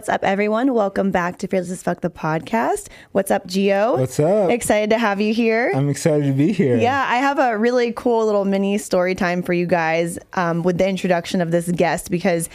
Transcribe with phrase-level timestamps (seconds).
[0.00, 0.72] What's up, everyone?
[0.72, 2.88] Welcome back to Fearless as Fuck the podcast.
[3.12, 3.98] What's up, Gio?
[3.98, 4.48] What's up?
[4.48, 5.72] Excited to have you here.
[5.74, 6.78] I'm excited to be here.
[6.78, 10.78] Yeah, I have a really cool little mini story time for you guys um, with
[10.78, 12.48] the introduction of this guest because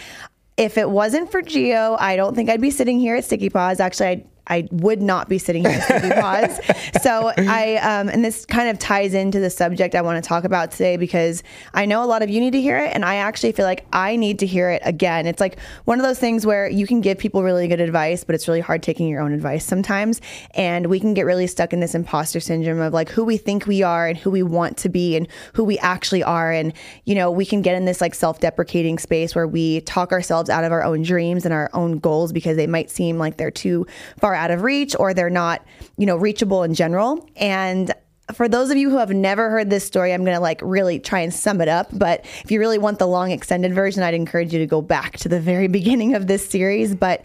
[0.57, 3.79] if it wasn't for Gio, I don't think I'd be sitting here at Sticky Paws.
[3.79, 5.81] Actually, I I would not be sitting here
[6.19, 6.59] Paws.
[7.01, 10.43] so I um, and this kind of ties into the subject I want to talk
[10.43, 11.41] about today because
[11.73, 13.85] I know a lot of you need to hear it, and I actually feel like
[13.91, 15.25] I need to hear it again.
[15.25, 18.35] It's like one of those things where you can give people really good advice, but
[18.35, 21.79] it's really hard taking your own advice sometimes, and we can get really stuck in
[21.79, 24.89] this imposter syndrome of like who we think we are and who we want to
[24.89, 26.71] be and who we actually are, and
[27.05, 30.63] you know we can get in this like self-deprecating space where we talk ourselves out
[30.63, 33.87] of our own dreams and our own goals because they might seem like they're too
[34.19, 35.65] far out of reach or they're not,
[35.97, 37.27] you know, reachable in general.
[37.35, 37.93] And
[38.33, 40.99] for those of you who have never heard this story, I'm going to like really
[40.99, 41.87] try and sum it up.
[41.91, 45.17] But if you really want the long extended version, I'd encourage you to go back
[45.17, 46.95] to the very beginning of this series.
[46.95, 47.23] But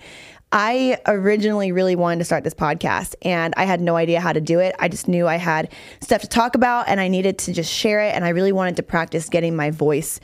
[0.53, 4.41] I originally really wanted to start this podcast and I had no idea how to
[4.41, 4.75] do it.
[4.81, 8.01] I just knew I had stuff to talk about and I needed to just share
[8.01, 8.15] it.
[8.17, 10.19] And I really wanted to practice getting my voice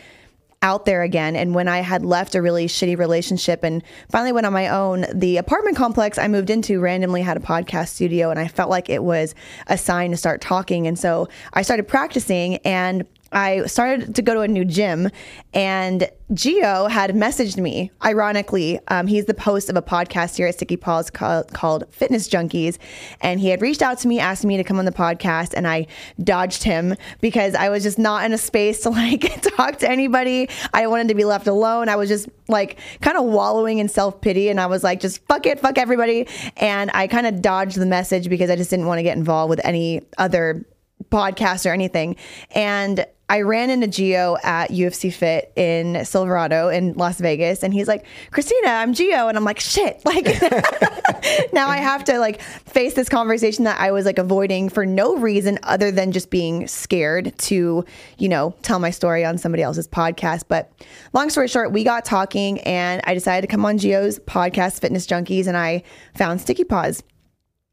[0.67, 1.37] out there again.
[1.37, 5.07] And when I had left a really shitty relationship and finally went on my own,
[5.15, 8.91] the apartment complex I moved into randomly had a podcast studio and I felt like
[8.91, 9.37] it was
[9.69, 10.89] a sign to start talking.
[10.89, 13.07] And so I started practicing and
[13.37, 15.11] I started to go to a new gym,
[15.53, 17.91] and Gio had messaged me.
[18.03, 22.31] Ironically, um, he's the host of a podcast here at Sticky Paws called, called, Fitness
[22.31, 22.79] Junkeez,
[23.21, 25.69] and he had reached out to me, asked me to come on the podcast, and
[25.69, 25.87] I
[26.25, 30.49] dodged him because I was just not in a space to like talk to anybody.
[30.73, 31.91] I wanted to be left alone.
[31.91, 35.23] I was just like kind of wallowing in self pity, and I was like, just
[35.27, 38.87] fuck it, fuck everybody, and I kind of dodged the message because I just didn't
[38.87, 40.65] want to get involved with any other
[41.11, 42.17] podcast or anything.
[42.53, 47.89] And I ran into Gio at UFC Fit in Silverado in Las Vegas, and he's
[47.89, 50.27] like, "Christina, I'm Gio," and I'm like, "Shit!" Like
[51.53, 55.17] now I have to like face this conversation that I was like avoiding for no
[55.17, 57.85] reason other than just being scared to,
[58.19, 60.45] you know, tell my story on somebody else's podcast.
[60.47, 60.71] But
[61.13, 65.07] long story short, we got talking, and I decided to come on Gio's podcast, Fitness
[65.07, 65.83] Junkeez, and I
[66.15, 67.03] found Sticky Paws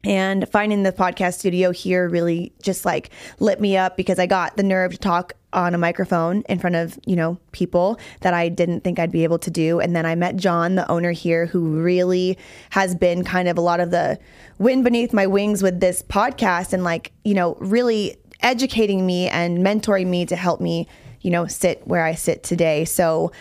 [0.03, 3.09] and finding the podcast studio here really just like
[3.39, 6.75] lit me up because I got the nerve to talk on a microphone in front
[6.75, 9.79] of, you know, people that I didn't think I'd be able to do.
[9.79, 12.37] And then I met Jon, the owner here, who really
[12.71, 14.19] has been kind of a lot of the
[14.57, 19.59] wind beneath my wings with this podcast and like, you know, really educating me and
[19.59, 20.87] mentoring me to help me,
[21.21, 22.83] you know, sit where I sit today.
[22.83, 23.31] So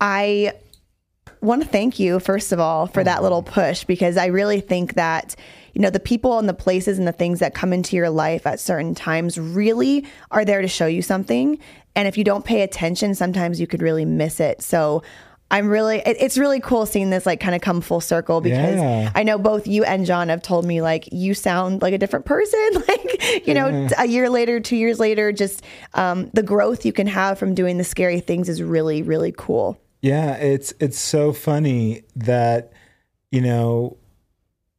[0.00, 0.52] I
[1.40, 4.94] want to thank you, first of all, for that little push because I really think
[4.94, 5.36] that
[5.74, 8.46] you know, the people and the places and the things that come into your life
[8.46, 11.58] at certain times really are there to show you something.
[11.94, 14.62] And if you don't pay attention, sometimes you could really miss it.
[14.62, 15.02] So
[15.52, 19.10] I'm really, it's really cool seeing this like kind of come full circle because yeah.
[19.16, 22.24] I know both you and Jon have told me like you sound like a different
[22.24, 22.68] person.
[22.88, 23.88] like, you know, yeah.
[23.98, 25.64] a year later, two years later, just
[25.94, 29.80] um, the growth you can have from doing the scary things is really, really cool.
[30.02, 30.34] Yeah.
[30.36, 32.72] It's, it's so funny that,
[33.32, 33.96] you know,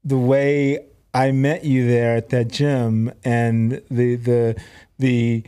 [0.04, 4.62] the way I met you there at that gym and the the
[4.98, 5.44] the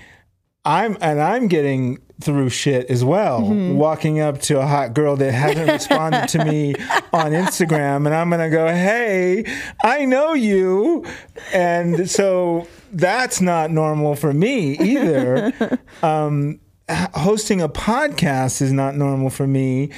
[0.66, 3.42] I'm and I'm getting through shit as well.
[3.42, 3.76] Mm-hmm.
[3.76, 6.76] Walking up to a hot girl that hasn't responded to me
[7.12, 9.46] on Instagram and I'm going to go, "Hey,
[9.84, 11.06] I know you."
[11.54, 15.80] And so that's not normal for me either.
[16.02, 16.60] Um,
[16.90, 19.90] hosting a podcast is not normal for me.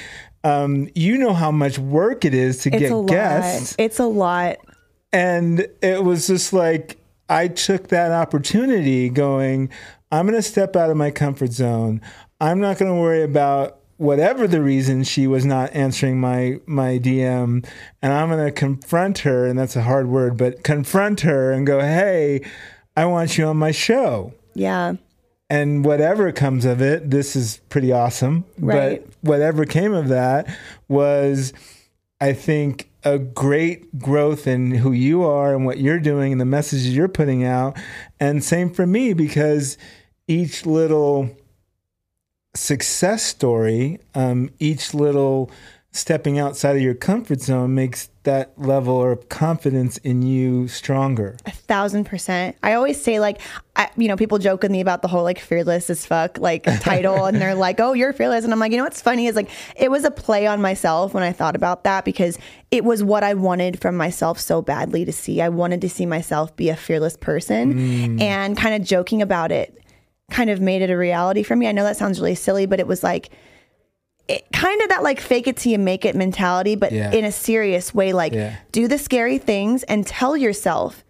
[0.46, 3.74] Um, you know how much work it is to it's get guests.
[3.78, 4.58] It's a lot.
[5.12, 6.98] And it was just like,
[7.28, 9.70] I took that opportunity going,
[10.12, 12.00] I'm going to step out of my comfort zone.
[12.40, 16.98] I'm not going to worry about whatever the reason she was not answering my my
[16.98, 17.66] DM
[18.02, 21.66] and I'm going to confront her and that's a hard word but confront her and
[21.66, 22.42] go hey
[22.94, 24.34] I want you on my show.
[24.54, 24.96] Yeah.
[25.48, 28.44] And whatever comes of it this is pretty awesome.
[28.58, 29.02] Right.
[29.02, 30.48] But whatever came of that
[30.88, 31.52] was
[32.20, 36.46] I think a great growth in who you are and what you're doing and the
[36.46, 37.76] messages you're putting out.
[38.18, 39.76] And same for me because
[40.26, 41.30] each little
[42.54, 45.50] success story, um, each little
[45.96, 51.36] stepping outside of your comfort zone makes that level of confidence in you stronger.
[51.46, 52.56] A thousand percent.
[52.62, 53.40] I always say like,
[53.76, 56.64] I, you know, people joke with me about the whole like fearless as fuck like
[56.80, 59.36] title, and they're like, "Oh, you're fearless," and I'm like, you know what's funny is
[59.36, 62.38] like it was a play on myself when I thought about that because
[62.70, 65.40] it was what I wanted from myself so badly to see.
[65.40, 68.20] I wanted to see myself be a fearless person, mm.
[68.20, 69.72] and kind of joking about it
[70.28, 71.68] kind of made it a reality for me.
[71.68, 73.30] I know that sounds really silly, but it was like
[74.28, 77.12] it, kind of that like fake it till you make it mentality, but Yeah.
[77.12, 78.12] in a serious way.
[78.12, 78.56] Like Yeah.
[78.72, 81.02] do the scary things and tell yourself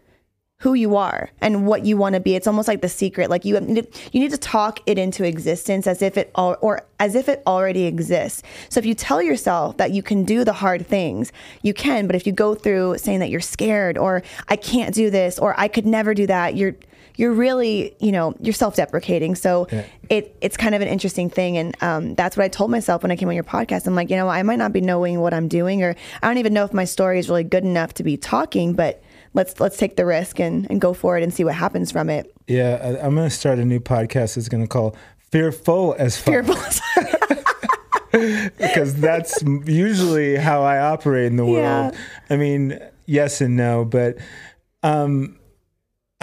[0.60, 2.34] who you are and what you want to be.
[2.34, 3.28] It's almost like the secret.
[3.28, 6.82] Like you need you need to talk it into existence as if it all or
[6.98, 8.42] as if it already exists.
[8.70, 11.30] So if you tell yourself that you can do the hard things,
[11.62, 12.06] you can.
[12.06, 15.54] But if you go through saying that you're scared or I can't do this or
[15.60, 16.74] I could never do that, you're
[17.16, 19.34] you're really you know you're self-deprecating.
[19.34, 19.84] So Yeah.
[20.10, 23.10] it it's kind of an interesting thing, and um, that's what I told myself when
[23.10, 23.86] I came on your podcast.
[23.86, 26.38] I'm like, you know, I might not be knowing what I'm doing, or I don't
[26.38, 29.02] even know if my story is really good enough to be talking, but
[29.34, 32.08] let's let's take the risk and, and go for it and see what happens from
[32.08, 32.32] it.
[32.46, 34.36] Yeah, I, I'm going to start a new podcast.
[34.36, 34.94] It's going to call
[35.32, 36.32] Fearful as Fuck.
[36.46, 36.56] Fearful.
[38.58, 41.92] because that's usually how I operate in the world.
[41.94, 41.98] Yeah.
[42.30, 44.16] I mean, yes and no, but
[44.82, 45.35] um,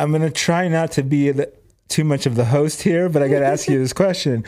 [0.04, 1.50] I'm going to try not to be the,
[1.88, 4.44] too much of the host here, but I got to ask you this question.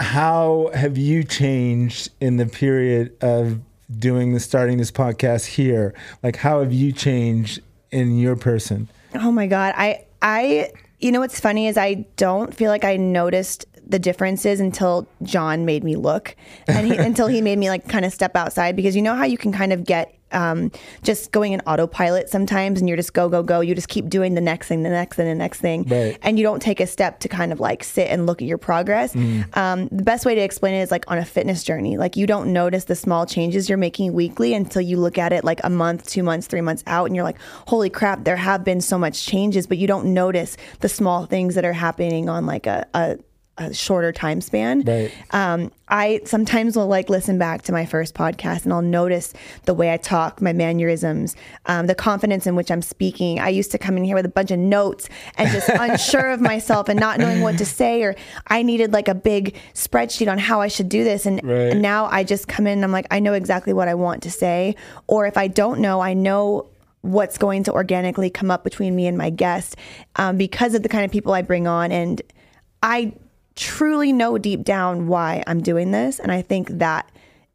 [0.00, 3.60] How have you changed in the period of
[3.98, 5.94] doing the starting this podcast here?
[6.22, 8.90] Like how have you changed in your person?
[9.14, 12.98] Oh my god, I I you know what's funny is I don't feel like I
[12.98, 16.36] noticed the differences until Jon made me look
[16.66, 19.24] and he, until he made me like kind of step outside because you know how
[19.24, 20.70] you can kind of get um,
[21.02, 23.60] just going in autopilot sometimes and you're just go go go.
[23.60, 25.84] You just keep doing the next thing the next thing the next thing.
[25.84, 26.18] Right.
[26.22, 28.58] and you don't take a step to kind of like sit and look at your
[28.58, 29.14] progress.
[29.54, 31.96] Um, the best way to explain it is like on a fitness journey.
[31.96, 35.44] Like you don't notice the small changes you're making weekly until you look at it
[35.44, 37.38] like a month two months three months out and you're like
[37.68, 41.54] holy crap there have been so much changes but you don't notice the small things
[41.54, 43.18] that are happening on like a, a
[43.58, 44.82] a shorter time span.
[44.82, 45.10] Right.
[45.30, 49.32] Um, I sometimes will like listen back to my first podcast and I'll notice
[49.64, 51.36] the way I talk, my mannerisms,
[51.66, 53.38] um, the confidence in which I'm speaking.
[53.38, 55.08] I used to come in here with a bunch of notes
[55.38, 58.14] and just unsure of myself and not knowing what to say, or
[58.48, 61.24] I needed like a big spreadsheet on how I should do this.
[61.24, 61.70] And, Right.
[61.72, 64.22] and now I just come in and I'm like, I know exactly what I want
[64.24, 64.74] to say.
[65.06, 66.68] Or if I don't know, I know
[67.02, 69.76] what's going to organically come up between me and my guest
[70.16, 71.92] um, because of the kind of people I bring on.
[71.92, 72.20] And
[72.82, 73.12] I
[73.56, 76.18] truly know deep down why I'm doing this.
[76.18, 77.10] And I think that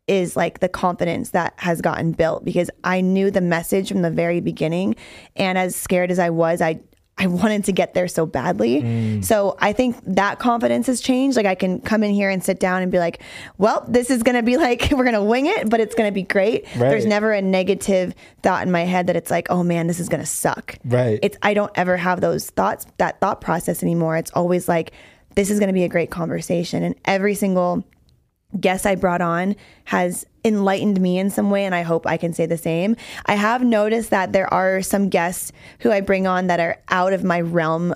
[0.07, 4.11] is like the confidence that has gotten built because I knew the message from the
[4.11, 4.95] very beginning.
[5.35, 6.81] And as scared as I was, I
[7.17, 8.81] I wanted to get there so badly.
[8.81, 9.23] Mm.
[9.23, 11.37] So I think that confidence has changed.
[11.37, 13.21] Like I can come in here and sit down and be like,
[13.59, 16.09] well, this is going to be like, we're going to wing it, but it's going
[16.09, 16.65] to be great.
[16.75, 20.09] There's never a negative thought in my head that it's like, oh man, this is
[20.09, 20.77] going to suck.
[20.83, 21.19] Right.
[21.21, 24.17] It's, I don't ever have those thoughts, that thought process anymore.
[24.17, 24.91] It's always like,
[25.35, 26.83] this is going to be a great conversation.
[26.83, 27.83] And every single
[28.59, 29.55] guest I brought on
[29.85, 32.95] has enlightened me in some way, and I hope I can say the same.
[33.25, 37.13] I have noticed that there are some guests who I bring on that are out
[37.13, 37.93] of my realm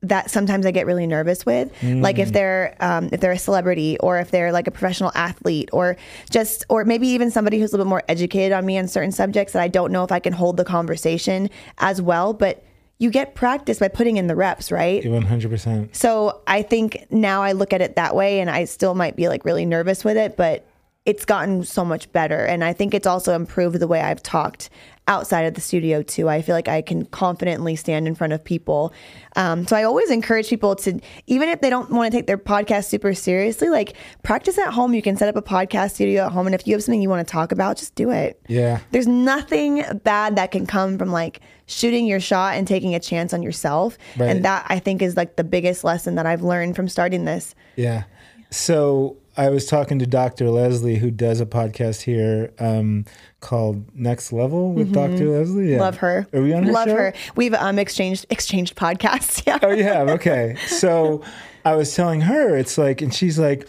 [0.00, 1.72] that sometimes I get really nervous with.
[2.00, 5.70] Like if they're um, if they're a celebrity or if they're like a professional athlete
[5.72, 5.96] or
[6.30, 9.10] just or maybe even somebody who's a little bit more educated on me on certain
[9.10, 12.32] subjects that I don't know if I can hold the conversation as well.
[12.32, 12.62] But
[12.98, 15.02] you get practice by putting in the reps, right?
[15.02, 15.94] 100%.
[15.94, 19.28] So I think now I look at it that way and I still might be
[19.28, 20.66] like really nervous with it, but
[21.06, 22.44] it's gotten so much better.
[22.44, 24.68] And I think it's also improved the way I've talked
[25.08, 26.28] outside of the studio too.
[26.28, 28.92] I feel like I can confidently stand in front of people.
[29.34, 32.38] Um, so I always encourage people to, even if they don't want to take their
[32.38, 34.94] podcast super seriously, like practice at home.
[34.94, 36.46] You can set up a podcast studio at home.
[36.46, 38.40] And if you have something you want to talk about, just do it.
[38.46, 38.80] Yeah.
[38.90, 43.32] There's nothing bad that can come from like shooting your shot and taking a chance
[43.32, 43.96] on yourself.
[44.16, 44.28] Right.
[44.28, 47.54] And that I think is like the biggest lesson that I've learned from starting this.
[47.76, 48.04] Yeah.
[48.50, 50.50] So I was talking to Dr.
[50.50, 53.04] Leslie, who does a podcast here um,
[53.40, 55.30] called Next Level with Dr.
[55.30, 55.66] Leslie.
[55.70, 55.74] Yeah.
[55.74, 55.80] Mm-hmm.
[55.80, 56.26] Love her.
[56.32, 56.96] Are we on her Love show?
[56.96, 57.12] her.
[57.36, 59.42] We've um exchanged exchanged podcasts.
[59.46, 59.60] Yeah.
[59.62, 60.08] Oh, you have?
[60.08, 60.56] Okay.
[60.66, 61.22] So
[61.64, 63.68] I was telling her, it's like, and she's like,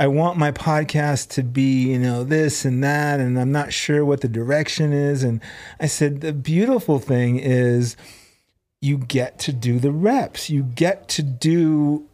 [0.00, 4.02] I want my podcast to be, you know, this and that, and I'm not sure
[4.04, 5.22] what the direction is.
[5.22, 5.42] And
[5.78, 7.96] I said, the beautiful thing is
[8.80, 10.48] you get to do the reps.
[10.48, 12.06] You get to do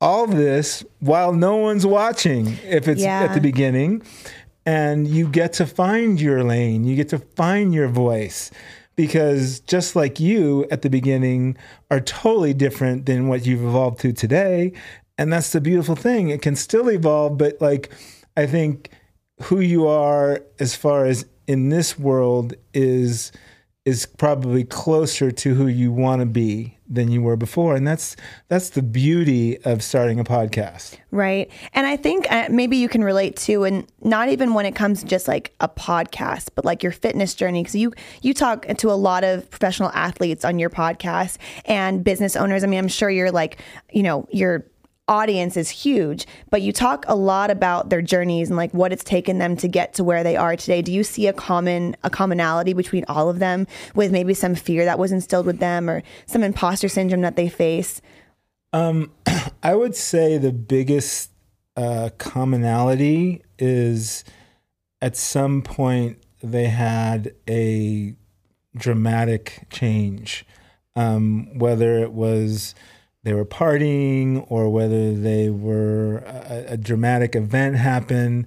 [0.00, 3.20] all this while no one's watching if it's Yeah.
[3.24, 4.02] at the beginning.
[4.66, 8.50] And you get to find your lane, you get to find your voice.
[8.96, 11.56] Because just like you at the beginning
[11.90, 14.72] are totally different than what you've evolved to today.
[15.16, 16.28] And that's the beautiful thing.
[16.28, 17.90] It can still evolve, but like
[18.36, 18.90] I think
[19.42, 23.32] who you are as far as in this world is
[23.84, 28.16] is probably closer to who you want to be than you were before and that's
[28.48, 31.50] that's the beauty of starting a podcast Right.
[31.72, 35.02] And I think uh, maybe you can relate to, and not even when it comes
[35.02, 37.64] just like a podcast, but like your fitness journey.
[37.64, 42.36] Cause you, you talk to a lot of professional athletes on your podcast and business
[42.36, 42.62] owners.
[42.62, 43.60] I mean, I'm sure you're like,
[43.90, 44.66] you know, you're
[45.10, 49.04] audience is huge, but you talk a lot about their journeys and like what it's
[49.04, 50.80] taken them to get to where they are today.
[50.80, 54.84] Do you see a common a commonality between all of them with maybe some fear
[54.84, 58.00] that was instilled with them or some imposter syndrome that they face?
[58.72, 59.10] Um,
[59.62, 61.30] I would say the biggest
[61.76, 64.24] uh, commonality is
[65.02, 68.14] at some point they had a
[68.76, 70.46] dramatic change,
[70.94, 72.74] um, whether it was
[73.22, 78.46] they were partying or whether they were a, a dramatic event happened.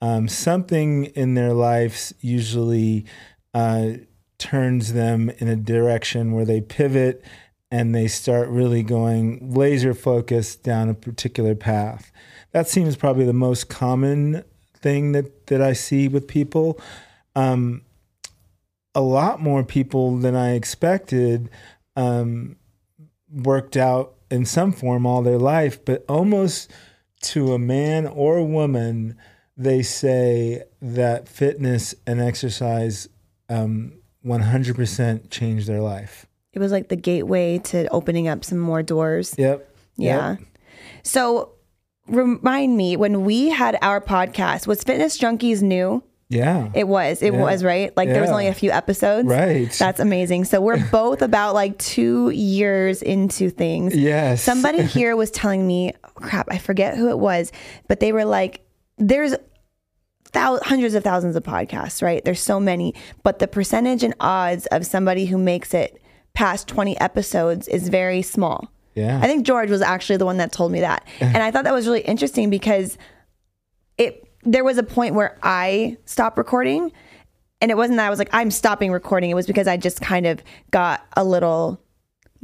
[0.00, 3.06] Um, something in their lives usually
[3.52, 3.92] uh,
[4.38, 7.24] turns them in a direction where they pivot
[7.70, 12.12] and they start really going laser focused down a particular path.
[12.52, 14.44] That seems probably the most common
[14.76, 16.78] thing that, that I see with people.
[17.34, 17.82] Um,
[18.94, 21.50] a lot more people than I expected
[21.96, 22.56] um,
[23.32, 26.68] worked out in some form all their life, but almost
[27.22, 29.16] to a man or a woman,
[29.56, 33.08] they say that fitness and exercise
[33.48, 33.92] um,
[34.26, 36.26] 100% changed their life.
[36.52, 39.36] It was like the gateway to opening up some more doors.
[39.38, 39.72] Yep.
[39.96, 40.30] Yeah.
[40.30, 40.40] Yep.
[41.04, 41.52] So
[42.08, 46.02] remind me when we had our podcast, was Fitness Junkeez new?
[46.28, 46.68] Yeah.
[46.74, 47.22] It was.
[47.22, 47.40] It Yeah.
[47.40, 47.94] was, right?
[47.96, 49.28] Like there was only a few episodes.
[49.28, 49.70] Right.
[49.78, 50.44] That's amazing.
[50.46, 53.94] So we're both about like two years into things.
[53.94, 54.42] yes.
[54.42, 57.52] Somebody here was telling me, crap, I forget who it was,
[57.88, 58.66] but they were like,
[58.98, 59.34] there's
[60.32, 62.24] thou- hundreds of thousands of podcasts, right?
[62.24, 66.00] There's so many, but the percentage and odds of somebody who makes it
[66.32, 68.70] past 20 episodes is very small.
[68.94, 69.18] Yeah.
[69.22, 71.06] I think George was actually the one that told me that.
[71.20, 72.96] And I thought that was really interesting because
[73.98, 76.92] it there was a point where I stopped recording
[77.60, 79.30] and it wasn't that I was like I'm stopping recording.
[79.30, 81.80] It was because I just kind of got a little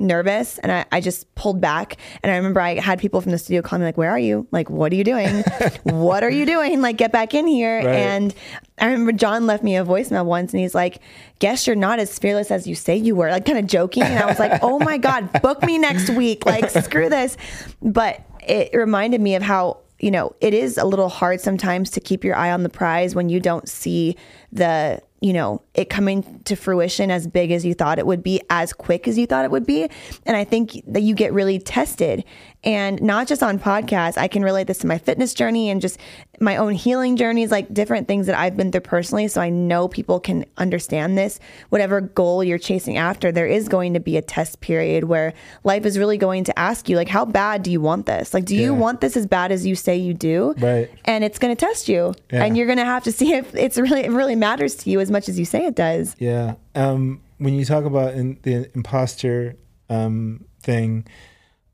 [0.00, 1.98] nervous and I, I just pulled back.
[2.22, 4.48] And I remember I had people from the studio call me like where are you?
[4.50, 5.44] Like what are you doing?
[5.84, 6.80] What are you doing?
[6.80, 7.78] Like get back in here.
[7.78, 7.86] Right.
[7.86, 8.34] and
[8.78, 11.00] I remember Jon left me a voicemail once and he's like
[11.38, 14.02] guess you're not as fearless as you say you were like kind of joking.
[14.02, 16.46] And I was like oh my god book me next week.
[16.46, 17.36] Like screw this.
[17.82, 22.00] But it reminded me of how you know it is a little hard sometimes to
[22.00, 24.16] keep your eye on the prize when you don't see
[24.52, 28.40] the you know it coming to fruition as big as you thought it would be
[28.48, 29.88] as quick as you thought it would be.
[30.26, 32.24] And i think that you get really tested.
[32.62, 35.98] And not just on podcasts i can relate this to my fitness journey and just
[36.42, 39.86] my own healing journeys like different things that i've been through personally so i know
[39.88, 44.22] people can understand this whatever goal you're chasing after there is going to be a
[44.22, 45.32] test period where
[45.64, 48.44] life is really going to ask you like how bad do you want this like
[48.46, 48.78] do you Yeah.
[48.78, 50.88] want this as bad as you say you do Right.
[51.04, 52.44] and it's going to test you Yeah.
[52.44, 55.00] and you're going to have to see if it's really it really matters to you
[55.00, 56.54] as much as you say it does Yeah.
[56.74, 59.56] Um, when you talk about in, the imposter
[59.88, 61.06] um, thing,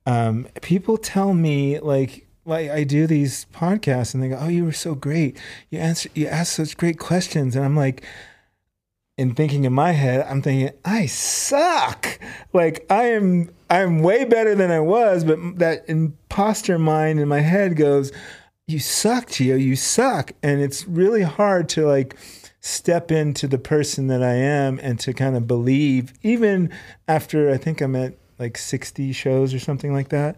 [0.06, 4.64] um, people tell me like like I do these podcasts and they go, "Oh, you
[4.64, 5.38] were so great.
[5.70, 8.04] You answer you ask such great questions." And I'm like
[9.18, 12.18] in thinking in my head, I'm thinking, "I suck."
[12.52, 17.40] Like I am I'm way better than I was, but that imposter mind in my
[17.40, 18.12] head goes,
[18.68, 19.60] "You suck, Gio.
[19.60, 22.16] You suck." And it's really hard to like
[22.60, 26.70] step into the person that I am and to kind of believe, even
[27.06, 30.36] after I think I'm at like 60 shows or something like that.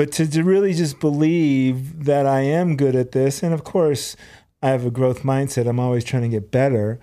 [0.00, 3.42] But to, to really just believe that I am good at this.
[3.42, 4.16] And of course,
[4.62, 5.68] I have a growth mindset.
[5.68, 6.98] I'm always trying to get better.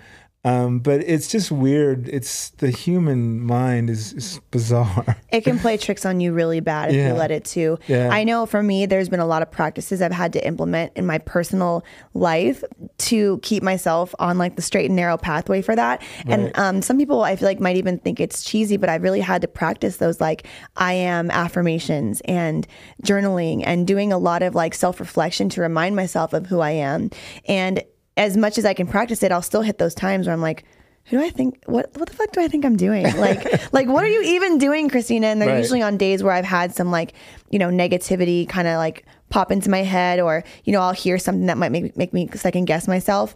[0.47, 2.07] Um, but it's just weird.
[2.09, 5.17] It's the human mind is, is bizarre.
[5.31, 7.09] it can play tricks on you really bad if Yeah.
[7.09, 7.77] you let it to.
[7.87, 8.09] Yeah.
[8.11, 11.05] I know for me, there's been a lot of practices I've had to implement in
[11.05, 12.63] my personal life
[12.99, 16.01] to keep myself on like the straight and narrow pathway for that.
[16.27, 19.21] And um, some people I feel like might even think it's cheesy, but I've really
[19.21, 22.65] had to practice those like I am affirmations and
[23.03, 26.71] journaling and doing a lot of like self reflection to remind myself of who I
[26.71, 27.09] am.
[27.47, 27.83] And
[28.17, 30.63] as much as I can practice it, I'll still hit those times where I'm like,
[31.05, 33.05] who do I think what what the fuck do I think I'm doing?
[33.17, 35.27] Like like what are you even doing, Christina?
[35.27, 35.57] And they're Right.
[35.59, 37.13] usually on days where I've had some like,
[37.49, 41.17] you know, negativity kind of like pop into my head or, you know, I'll hear
[41.17, 43.35] something that might make make me second guess myself.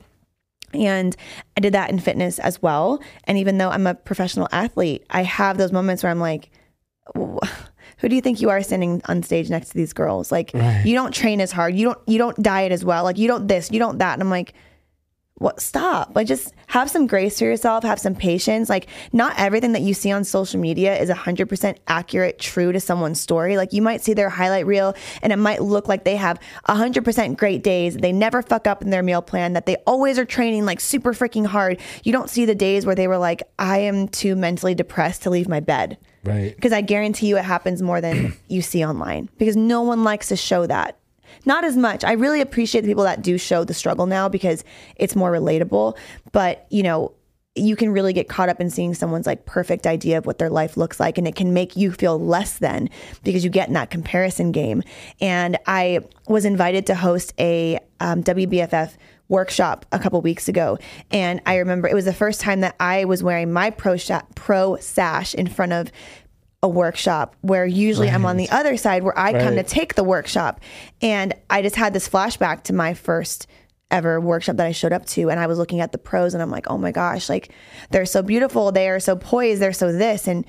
[0.74, 1.16] And
[1.56, 3.02] I did that in fitness as well.
[3.26, 6.50] And even though I'm a professional athlete, I have those moments where I'm like,
[7.16, 10.32] who do you think you are standing on stage next to these girls?
[10.32, 10.84] Like Right.
[10.86, 11.76] you don't train as hard.
[11.76, 13.04] You don't you don't diet as well.
[13.04, 14.14] Like you don't this, you don't that.
[14.14, 14.54] And I'm like,
[15.42, 15.60] what?
[15.60, 16.12] Stop.
[16.16, 17.84] Like just have some grace for yourself.
[17.84, 18.70] Have some patience.
[18.70, 23.20] Like not everything that you see on social media is 100% accurate true to someone's
[23.20, 23.58] story.
[23.58, 24.94] Like you might see their highlight reel
[25.24, 27.98] and it might look like they have 100% great days.
[27.98, 31.12] They never fuck up in their meal plan that they always are training like super
[31.12, 31.80] freaking hard.
[32.04, 35.32] You don't see the days where they were like i am too mentally depressed to
[35.32, 35.98] leave my bed.
[36.24, 36.56] Right.
[36.56, 40.28] Because I guarantee you it happens more than you see online because no one likes
[40.28, 41.00] to show that.
[41.46, 42.04] Not as much.
[42.04, 44.64] I really appreciate the people that do show the struggle now because
[44.96, 45.98] it's more relatable.
[46.32, 47.14] But, you know,
[47.56, 50.50] you can really get caught up in seeing someone's like perfect idea of what their
[50.50, 52.90] life looks like and it can make you feel less than
[53.24, 54.82] because you get in that comparison game
[55.20, 58.96] and i was invited to host a um, wbff
[59.28, 60.78] workshop a couple weeks ago
[61.12, 64.22] and i remember it was the first time that i was wearing my pro, sha-
[64.36, 65.92] pro sash in front of
[66.64, 70.04] a workshop where usually I'm on the other side where I come to take the
[70.04, 70.62] workshop.
[71.02, 73.48] And I just had this flashback to my first
[73.90, 75.30] ever workshop that I showed up to.
[75.30, 77.52] And I was looking at the pros and I'm like, oh my gosh, like
[77.90, 78.72] they're so beautiful.
[78.72, 79.62] They are so poised.
[79.62, 80.28] They're so this.
[80.28, 80.46] And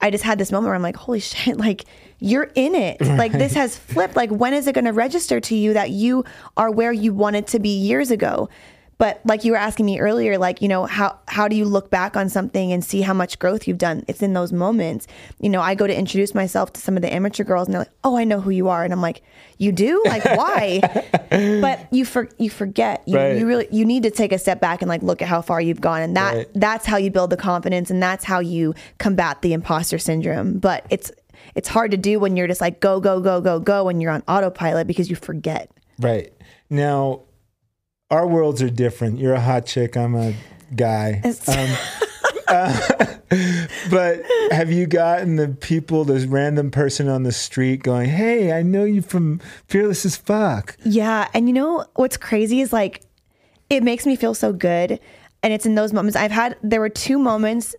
[0.00, 1.84] I just had this moment where I'm like, holy shit, like
[2.18, 3.00] you're in it.
[3.00, 4.16] Like this has flipped.
[4.16, 6.24] Like when is it going to register to you that you
[6.56, 8.48] are where you wanted to be years ago?
[9.02, 11.90] But like you were asking me earlier, like, you know, how how do you look
[11.90, 14.04] back on something and see how much growth you've done?
[14.06, 15.08] It's in those moments.
[15.40, 17.80] You know, I go to introduce myself to some of the amateur girls and they're
[17.80, 19.22] like, "Oh, I know who you are." And I'm like,
[19.58, 20.00] "You do?
[20.06, 20.78] Like why?"
[21.60, 23.02] but you for, you forget.
[23.08, 23.38] You, Right.
[23.38, 25.60] you really you need to take a step back and like look at how far
[25.60, 26.46] you've gone and that Right.
[26.54, 30.58] that's how you build the confidence and that's how you combat the imposter syndrome.
[30.60, 31.10] But it's
[31.56, 34.12] it's hard to do when you're just like go go go go go and you're
[34.12, 35.72] on autopilot because you forget.
[35.98, 36.32] Right.
[36.70, 37.22] Now,
[38.12, 39.18] our worlds are different.
[39.18, 39.96] You're a hot chick.
[39.96, 40.34] I'm a
[40.76, 41.22] guy.
[41.24, 41.76] Um,
[42.46, 43.16] uh,
[43.90, 48.62] but have you gotten the people, this random person on the street going, Hey, I
[48.62, 50.76] know you from Fearless as Fuck?
[50.84, 51.28] Yeah.
[51.32, 53.02] And you know what's crazy is like,
[53.70, 55.00] it makes me feel so good.
[55.42, 57.74] And it's in those moments I've had, there were two moments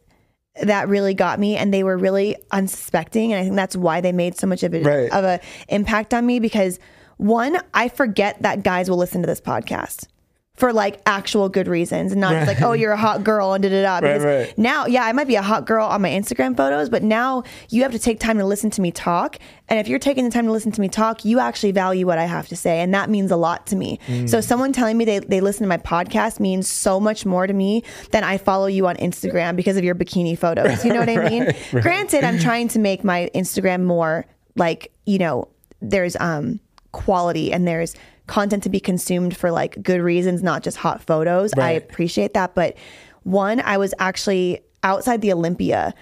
[0.61, 3.33] that really got me and they were really unsuspecting.
[3.33, 5.11] And I think that's why they made so much of a, Right.
[5.11, 6.79] of a impact on me because
[7.17, 10.07] one, I forget that guys will listen to this podcast.
[10.55, 13.63] For like actual good reasons and not just like, oh, you're a hot girl and
[13.63, 14.01] da da da.
[14.01, 14.57] Because right.
[14.57, 17.81] now, yeah, I might be a hot girl on my Instagram photos, but now you
[17.81, 19.39] have to take time to listen to me talk.
[19.67, 22.19] And if you're taking the time to listen to me talk, you actually value what
[22.19, 22.81] I have to say.
[22.81, 23.99] And that means a lot to me.
[24.27, 27.53] So someone telling me they, they listen to my podcast means so much more to
[27.53, 30.85] me than I follow you on Instagram because of your bikini photos.
[30.85, 31.51] You know what I mean?
[31.81, 35.47] Granted, I'm trying to make my Instagram more like, you know,
[35.81, 36.59] there's um
[36.91, 37.95] quality and there's
[38.33, 41.53] content to be consumed for like good reasons, not just hot photos.
[41.53, 42.55] I appreciate that.
[42.55, 42.75] But
[43.21, 45.93] one, I was actually outside the Olympia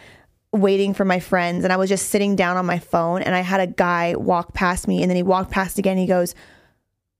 [0.53, 3.41] waiting for my friends and I was just sitting down on my phone and I
[3.41, 5.97] had a guy walk past me and then he walked past again.
[5.97, 6.33] He goes,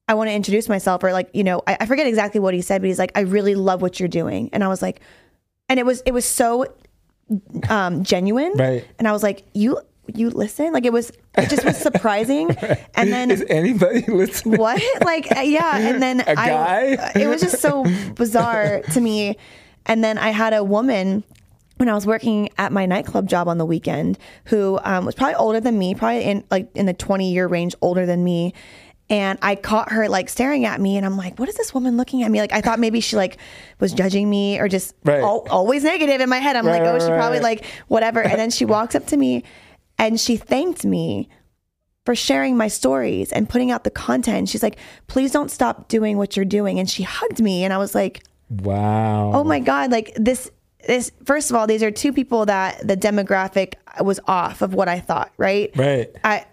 [0.07, 2.61] I want to introduce myself or like, you know, I, I forget exactly what he
[2.61, 4.49] said, but he's like, I really love what you're doing.
[4.53, 5.01] And I was like,
[5.67, 6.73] and it was, it was so
[7.67, 8.53] um, genuine.
[8.55, 8.87] Right.
[8.97, 9.77] And I was like, you,
[10.13, 10.73] you listen?
[10.73, 12.49] Like it was, it just was surprising.
[12.95, 14.59] And then Is anybody listening?
[14.59, 14.81] what?
[15.03, 15.77] Like, uh, yeah.
[15.77, 17.11] And then A I, guy?
[17.15, 17.83] it was just so
[18.15, 19.37] bizarre to me.
[19.85, 21.23] And then I had a woman
[21.77, 25.35] when I was working at my nightclub job on the weekend who um, was probably
[25.35, 28.53] older than me, probably in like in the 20 year range older than me.
[29.09, 31.97] And I caught her like staring at me and I'm like, what is this woman
[31.97, 32.39] looking at me?
[32.39, 33.37] Like, I thought maybe she like
[33.79, 35.19] was judging me or just Right.
[35.21, 36.55] al- always negative in my head.
[36.55, 38.21] I'm Right, like, oh, right, she right, probably like whatever.
[38.21, 39.43] And then she walks up to me
[40.01, 41.29] and she thanked me
[42.05, 44.49] for sharing my stories and putting out the content.
[44.49, 46.79] She's like, please don't stop doing what you're doing.
[46.79, 47.63] And she hugged me.
[47.63, 49.31] And I was like, Wow.
[49.33, 50.49] oh my God, like this,
[50.87, 54.89] this, first of all, these are two people that the demographic was off of what
[54.89, 55.69] I thought, right?
[55.75, 56.09] Right.
[56.23, 56.45] I,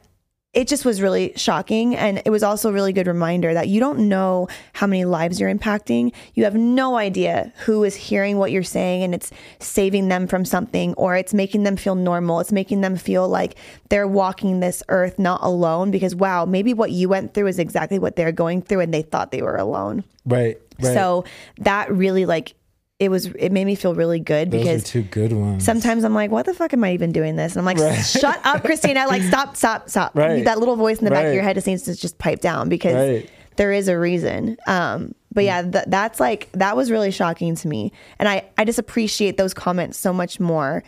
[0.59, 1.95] it just was really shocking.
[1.95, 5.39] And it was also a really good reminder that you don't know how many lives
[5.39, 6.13] you're impacting.
[6.35, 10.45] You have no idea who is hearing what you're saying and it's saving them from
[10.45, 12.41] something or it's making them feel normal.
[12.41, 13.55] It's making them feel like
[13.89, 18.01] they're walking this earth not alone because, wow, maybe what you went through is exactly
[18.01, 20.03] what they're going through and they thought they were alone.
[20.27, 20.61] Right.
[20.81, 20.95] Right.
[20.95, 21.25] So
[21.59, 22.55] that really, like,
[22.99, 25.65] it was, it made me feel really good Those because two good ones.
[25.65, 27.55] sometimes I'm like, what the fuck am I even doing this?
[27.55, 29.07] And I'm like, shut up, Christina.
[29.07, 30.17] Like, stop, stop, stop.
[30.17, 30.45] Right.
[30.45, 32.69] That little voice in the back of your head just needs to just pipe down
[32.69, 33.31] because Right.
[33.57, 34.57] there is a reason.
[34.67, 37.93] Um, but yeah, th- that's like, that was really shocking to me.
[38.19, 40.83] And I, I just appreciate those comments so much more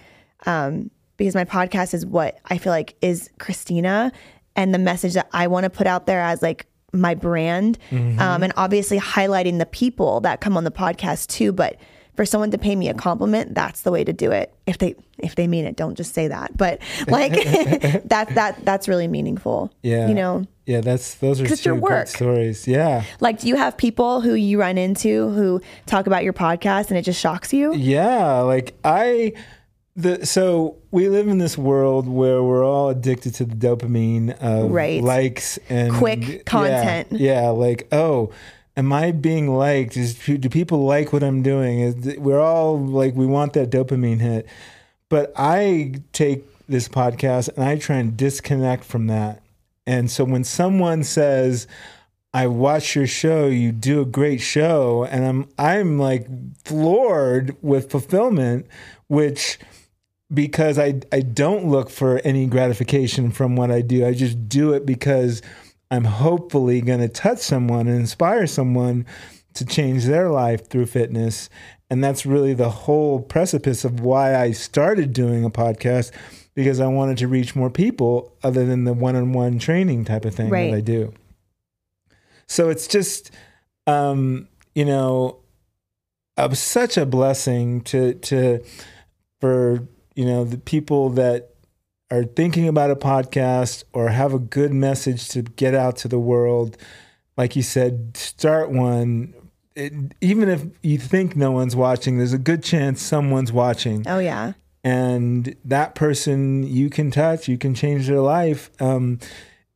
[0.46, 4.10] um, because my podcast is what I feel like is Christina
[4.56, 7.78] and the message that I want to put out there as like my brand.
[7.92, 11.52] Um, and obviously highlighting the people that come on the podcast too.
[11.52, 11.76] But
[12.20, 14.54] for someone to pay me a compliment, that's the way to do it.
[14.66, 16.54] If they if they mean it, don't just say that.
[16.54, 16.78] But
[17.08, 17.32] like
[18.04, 19.72] that that that's really meaningful.
[19.82, 20.06] yeah.
[20.06, 20.44] You know.
[20.66, 22.08] Yeah, that's those are two your work.
[22.08, 22.68] stories.
[22.68, 23.04] Yeah.
[23.20, 26.98] Like do you have people who you run into who talk about your podcast and
[26.98, 27.72] it just shocks you?
[27.74, 29.32] Yeah, like I
[29.96, 34.70] the so we live in this world where we're all addicted to the dopamine of
[34.70, 35.02] Right.
[35.02, 37.12] likes and Quick yeah, content.
[37.12, 38.30] Yeah, like oh,
[38.80, 39.96] am I being liked?
[39.96, 41.80] Is do people like what I'm doing?
[41.80, 44.46] Is we're all like we want that dopamine hit.
[45.10, 49.42] But I take this podcast and I try and disconnect from that.
[49.86, 51.66] And so when someone says,
[52.32, 56.26] I watch your show, you do a great show, and I'm I'm like
[56.64, 58.66] floored with fulfillment,
[59.08, 59.58] which
[60.32, 64.06] because I I don't look for any gratification from what I do.
[64.06, 65.42] I just do it because
[65.90, 69.06] I'm hopefully going to touch someone and inspire someone
[69.54, 71.50] to change their life through fitness.
[71.90, 76.12] And that's really the whole precipice of why I started doing a podcast
[76.54, 80.50] because I wanted to reach more people other than the one-on-one training type of thing
[80.50, 80.70] Right.
[80.70, 81.12] that I do.
[82.46, 83.30] So it's just
[83.86, 85.38] um, you know,
[86.36, 88.60] of such a blessing to to
[89.40, 91.50] for you know the people that
[92.10, 96.18] are thinking about a podcast or have a good message to get out to the
[96.18, 96.76] world
[97.36, 99.32] like you said start one
[99.76, 104.18] it, even if you think no one's watching there's a good chance someone's watching Oh
[104.18, 104.54] yeah.
[104.82, 109.18] and that person you can touch you can change their life um,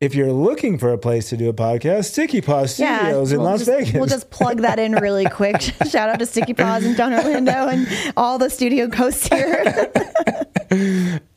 [0.01, 3.51] if you're looking for a place to do a podcast sticky paw studios in we'll
[3.51, 5.61] las just, vegas We'll just plug that in really quick.
[5.89, 9.91] Shout out to Sticky Paws and Jon Orlando and all the studio hosts here.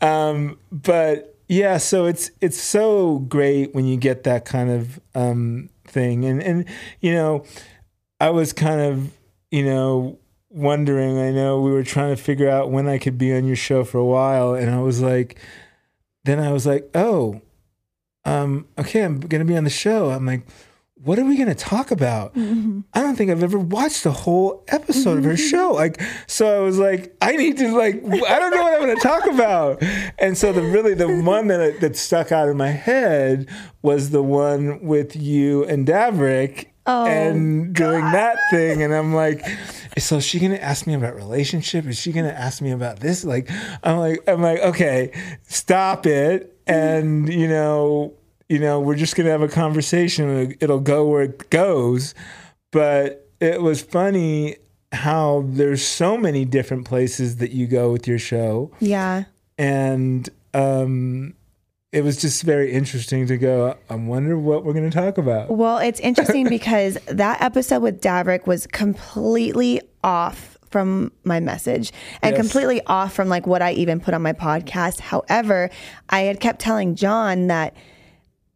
[0.00, 5.70] um, but yeah, so it's it's so great when you get that kind of um,
[5.84, 6.64] thing, and and
[7.00, 7.44] you know,
[8.20, 9.12] I was kind of
[9.50, 10.18] you know
[10.50, 11.18] wondering.
[11.18, 13.84] I know we were trying to figure out when I could be on your show
[13.84, 15.38] for a while, and I was like,
[16.24, 17.40] then I was like, oh,
[18.26, 20.10] um, okay, I'm gonna be on the show.
[20.10, 20.42] I'm like.
[21.04, 22.34] What are we going to talk about?
[22.34, 22.80] Mm-hmm.
[22.92, 25.48] I don't think I've ever watched a whole episode of her mm-hmm.
[25.48, 25.72] show.
[25.72, 28.96] Like, so I was like, I need to like, I don't know what I'm going
[28.96, 29.82] to talk about.
[30.18, 33.48] And so the really the one that that stuck out in my head
[33.82, 38.82] was the one with you and Davrick oh, and doing that thing.
[38.82, 39.46] And I'm like,
[39.98, 41.86] so is she going to ask me about relationship?
[41.86, 43.24] Is she going to ask me about this?
[43.24, 43.48] Like,
[43.84, 45.12] I'm like, I'm like, okay,
[45.46, 46.54] stop it.
[46.66, 46.74] Mm-hmm.
[46.74, 48.14] And you know,
[48.48, 50.56] you know, we're just gonna have a conversation.
[50.60, 52.14] It'll go where it goes.
[52.70, 54.56] But it was funny
[54.92, 59.24] how there's so many different places that you go with your show, yeah.
[59.58, 61.34] and um,
[61.92, 63.76] it was just very interesting to go.
[63.90, 65.50] I wonder what we're gonna talk about.
[65.50, 72.34] Well, it's interesting because that episode with Davrick was completely off from my message and
[72.34, 72.40] Yes.
[72.42, 75.00] completely off from like what I even put on my podcast.
[75.00, 75.70] However,
[76.10, 77.74] I had kept telling Jon that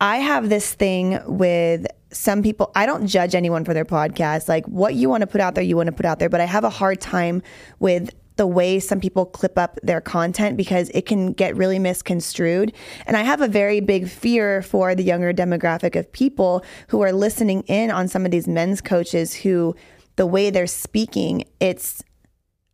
[0.03, 2.73] I have this thing with some people.
[2.75, 4.49] I don't judge anyone for their podcast.
[4.49, 6.29] Like what you want to put out there, you want to put out there.
[6.29, 7.41] But I have a hard time
[7.79, 12.73] with the way some people clip up their content because it can get really misconstrued.
[13.07, 17.13] And I have a very big fear for the younger demographic of people who are
[17.13, 19.77] listening in on some of these men's coaches who
[20.17, 22.03] the way they're speaking, it's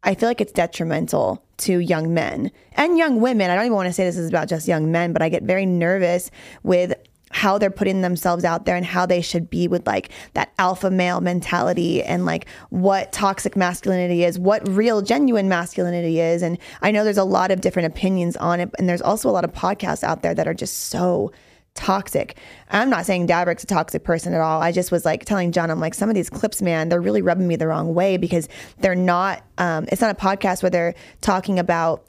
[0.03, 3.51] I feel like it's detrimental to young men and young women.
[3.51, 5.43] I don't even want to say this is about just young men, but I get
[5.43, 6.31] very nervous
[6.63, 6.95] with
[7.31, 10.91] how they're putting themselves out there and how they should be with like that alpha
[10.91, 16.43] male mentality and like what toxic masculinity is, what real genuine masculinity is.
[16.43, 18.71] And I know there's a lot of different opinions on it.
[18.79, 21.33] And there's also a lot of podcasts out there that are just so
[21.75, 22.37] toxic.
[22.71, 24.61] I'm not saying Davrick's a toxic person at all.
[24.61, 27.23] I just was like telling Jon, I'm like, some of these clips, man, they're really
[27.23, 28.49] rubbing me the wrong way because
[28.81, 32.05] they're not, um, it's not a podcast where they're talking about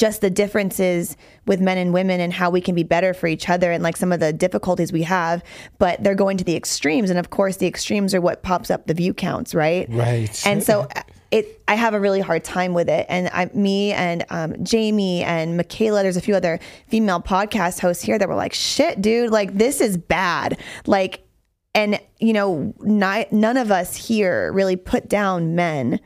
[0.00, 1.14] just the differences
[1.46, 3.98] with men and women and how we can be better for each other and like
[3.98, 5.44] some of the difficulties we have,
[5.78, 7.10] but they're going to the extremes.
[7.10, 9.86] And of course, the extremes are what pops up the view counts, right?
[9.90, 10.42] Right.
[10.46, 10.88] And so
[11.30, 13.04] it, I have a really hard time with it.
[13.10, 18.02] And I, me and um, Jamie and Michaela, there's a few other female podcast hosts
[18.02, 20.58] here that were like, shit, dude, like this is bad.
[20.86, 21.26] Like,
[21.74, 26.00] and you know, not, none of us here really put down men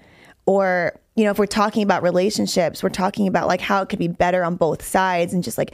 [0.46, 3.98] or you know if we're talking about relationships we're talking about like how it could
[3.98, 5.72] be better on both sides and just like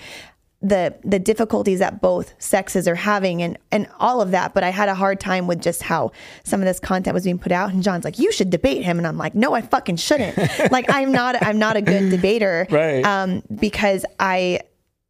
[0.63, 4.69] the the difficulties that both sexes are having and and all of that but i
[4.69, 6.13] had a hard time with just how
[6.45, 8.99] some of this content was being put out and jon's like you should debate him
[8.99, 10.37] and i'm like no i fucking shouldn't
[10.71, 13.05] like i'm not i'm not a good debater Right.
[13.05, 14.61] um because i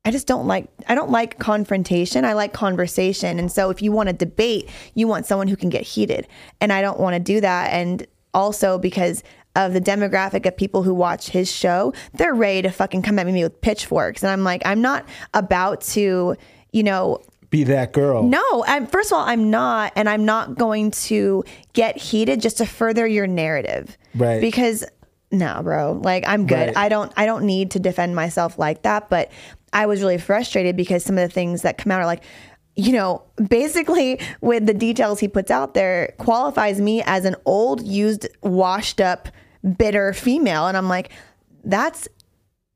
[0.03, 2.25] I just don't like I don't like confrontation.
[2.25, 3.39] I like conversation.
[3.39, 6.27] And so if you want to debate, you want someone who can get heated.
[6.59, 7.71] And I don't want to do that.
[7.75, 9.23] And also because
[9.57, 13.27] of the demographic of people who watch his show, they're ready to fucking come at
[13.27, 14.23] me with pitchforks.
[14.23, 16.37] And I'm like, I'm not about to,
[16.73, 17.19] you know,
[17.51, 18.23] Be that girl.
[18.23, 22.59] no, I'm first of all, I'm not, and I'm not going to get heated just
[22.59, 23.99] to further your narrative.
[24.15, 24.41] Right.
[24.41, 24.85] Because
[25.33, 26.01] no, bro.
[26.03, 26.69] Like I'm good.
[26.69, 26.77] Right.
[26.77, 29.09] I don't I don't need to defend myself like that.
[29.11, 29.31] But
[29.73, 32.25] I was really frustrated because some of the things that come out are like,
[32.77, 37.83] you know, basically with the details he puts out there qualifies me as an old,
[37.87, 39.29] used, washed up,
[39.77, 40.67] bitter female.
[40.67, 41.11] And I'm like,
[41.65, 42.09] that's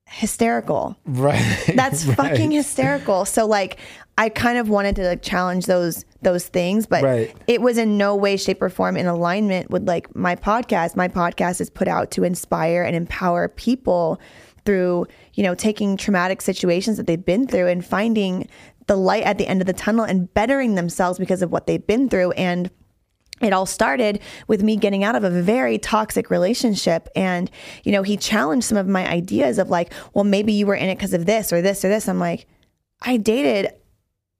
[0.06, 0.96] hysterical.
[1.06, 1.72] Right.
[1.74, 2.16] That's right.
[2.16, 3.24] fucking hysterical.
[3.24, 3.78] So like
[4.18, 7.34] I kind of wanted to like challenge those those things, but Right.
[7.46, 10.94] it was in no way, shape, or form in alignment with like my podcast.
[10.96, 14.20] My podcast is put out to inspire and empower people
[14.64, 18.48] through, you know, taking traumatic situations that they've been through and finding
[18.86, 21.86] the light at the end of the tunnel and bettering themselves because of what they've
[21.86, 22.32] been through.
[22.32, 22.70] And
[23.40, 27.50] it all started with me getting out of a very toxic relationship and
[27.82, 30.88] you know he challenged some of my ideas of like well maybe you were in
[30.88, 32.46] it because of this or this or this i'm like
[33.02, 33.72] i dated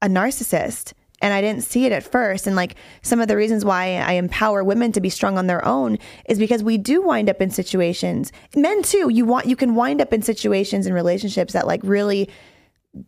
[0.01, 2.45] a narcissist and I didn't see it at first.
[2.45, 5.65] And like some of the reasons why I empower women to be strong on their
[5.65, 9.09] own is because we do wind up in situations, men too.
[9.09, 12.29] You want, you can wind up in situations and relationships that like really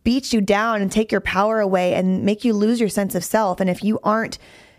[0.04, 3.24] beat you down and take your power away and make you lose your sense of
[3.24, 3.60] self.
[3.60, 4.38] And if you aren't,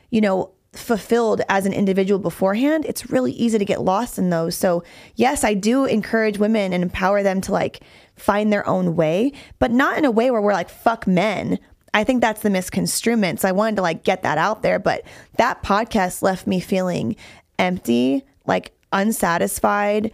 [0.10, 4.56] you know, fulfilled as an individual beforehand, it's really easy to get lost in those.
[4.56, 4.84] So,
[5.16, 7.82] yes, I do encourage women and empower them to like
[8.16, 11.60] find their own way, but not in a way where we're like, fuck men.
[11.94, 13.40] I think that's the misconstruement.
[13.40, 14.78] So I wanted to like get that out there.
[14.78, 15.04] But
[15.38, 17.16] that podcast left me feeling
[17.58, 20.12] empty, like unsatisfied,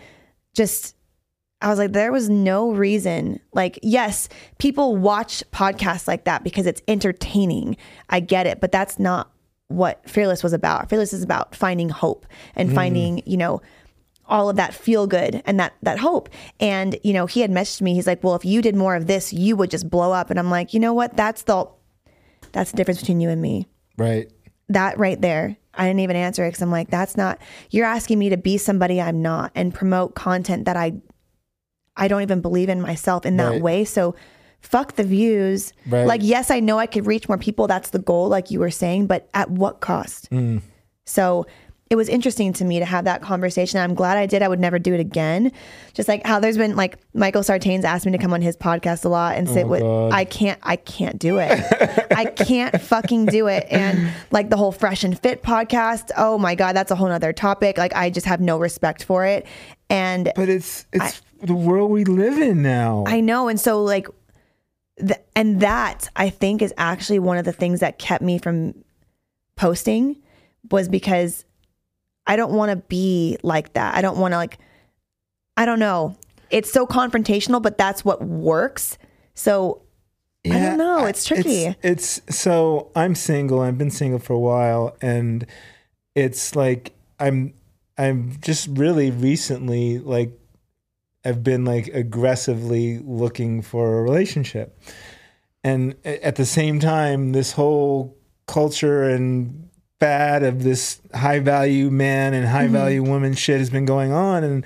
[0.53, 0.94] just
[1.61, 3.39] I was like, there was no reason.
[3.53, 7.77] Like, yes, people watch podcasts like that because it's entertaining.
[8.09, 9.31] I get it, but that's not
[9.67, 10.89] what Fearless was about.
[10.89, 12.75] Fearless is about finding hope and mm.
[12.75, 13.61] finding, you know,
[14.27, 16.29] all of that feel good and that that hope.
[16.59, 17.93] And you know, he had messaged me.
[17.93, 20.39] He's like, "Well, if you did more of this, you would just blow up." And
[20.39, 21.15] I'm like, "You know what?
[21.15, 21.67] That's the
[22.51, 23.67] that's the difference between you and me.
[23.97, 24.31] Right.
[24.69, 27.39] That right there." I didn't even answer it because I'm like, "That's not.
[27.69, 30.93] You're asking me to be somebody I'm not and promote content that I
[31.97, 33.61] I don't even believe in myself in that Right.
[33.61, 34.15] way." So.
[34.61, 35.73] Fuck the views.
[35.87, 36.07] Right.
[36.07, 37.67] Like, yes, I know I could reach more people.
[37.67, 40.27] That's the goal, like you were saying, but at what cost?
[40.31, 40.63] Mm.
[41.05, 41.45] So
[41.91, 43.79] it was interesting to me to have that conversation.
[43.79, 44.41] I'm glad I did.
[44.41, 45.51] I would never do it again.
[45.93, 49.05] Just like how there's been like Michael Sartain's asked me to come on his podcast
[49.05, 50.11] a lot and sit oh, with God.
[50.11, 51.51] I can't I can't do it.
[52.11, 53.67] I can't fucking do it.
[53.69, 57.33] And like the whole fresh and fit podcast, oh my God, that's a whole nother
[57.33, 57.77] topic.
[57.77, 59.45] Like I just have no respect for it.
[59.87, 63.03] And But it's it's the world we live in now.
[63.07, 63.47] I know.
[63.47, 64.07] And so, like,
[64.97, 68.73] th- and that I think is actually one of the things that kept me from
[69.55, 70.17] posting
[70.71, 71.45] was because
[72.27, 73.95] I don't want to be like that.
[73.95, 74.57] I don't want to, like,
[75.57, 76.17] I don't know.
[76.49, 78.97] It's so confrontational, but that's what works.
[79.33, 79.81] So,
[80.45, 81.05] I don't know.
[81.05, 81.75] It's tricky.
[81.81, 83.61] It's, it's so I'm single.
[83.61, 85.45] I've been single for a while, and
[86.13, 87.55] it's like I'm
[87.97, 90.37] I'm just really recently like
[91.25, 94.77] I've been like aggressively looking for a relationship,
[95.63, 98.15] and at the same time, this whole
[98.47, 103.11] culture and fad of this high value man and high value Mm-hmm.
[103.11, 104.65] woman shit has been going on, and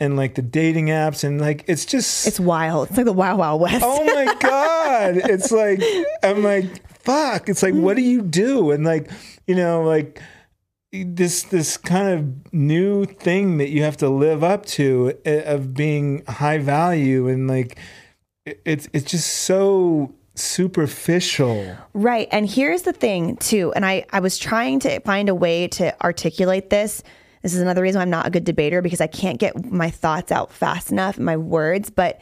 [0.00, 2.88] and like the dating apps and like it's just it's wild.
[2.88, 3.84] It's like the Wild Wild West.
[3.86, 5.82] oh my god it's like
[6.22, 6.66] i'm like
[7.02, 9.10] fuck it's like what do you do and like
[9.46, 10.20] you know like
[10.92, 15.74] this this kind of new thing that you have to live up to uh, of
[15.74, 17.78] being high value and like
[18.46, 22.28] it's it's just so superficial Right.
[22.30, 23.72] And here's the thing too.
[23.74, 27.02] And I, I was trying to find a way to articulate this.
[27.42, 30.30] This is another reason I'm not a good debater because I can't get my thoughts
[30.30, 31.90] out fast enough, my words.
[31.90, 32.20] But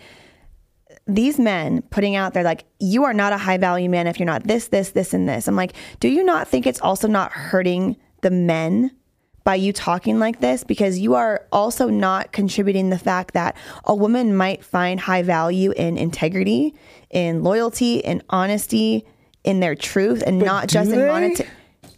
[1.06, 4.26] these men putting out there like, you are not a high value man if you're
[4.26, 5.46] not this, this, this, and this.
[5.46, 8.90] I'm like, do you not think it's also not hurting the men
[9.46, 13.94] by you talking like this because you are also not contributing the fact that a
[13.94, 16.74] woman might find high value in integrity,
[17.10, 19.06] in loyalty, in honesty,
[19.44, 21.06] in their truth, and not just in they?
[21.06, 21.48] monetary.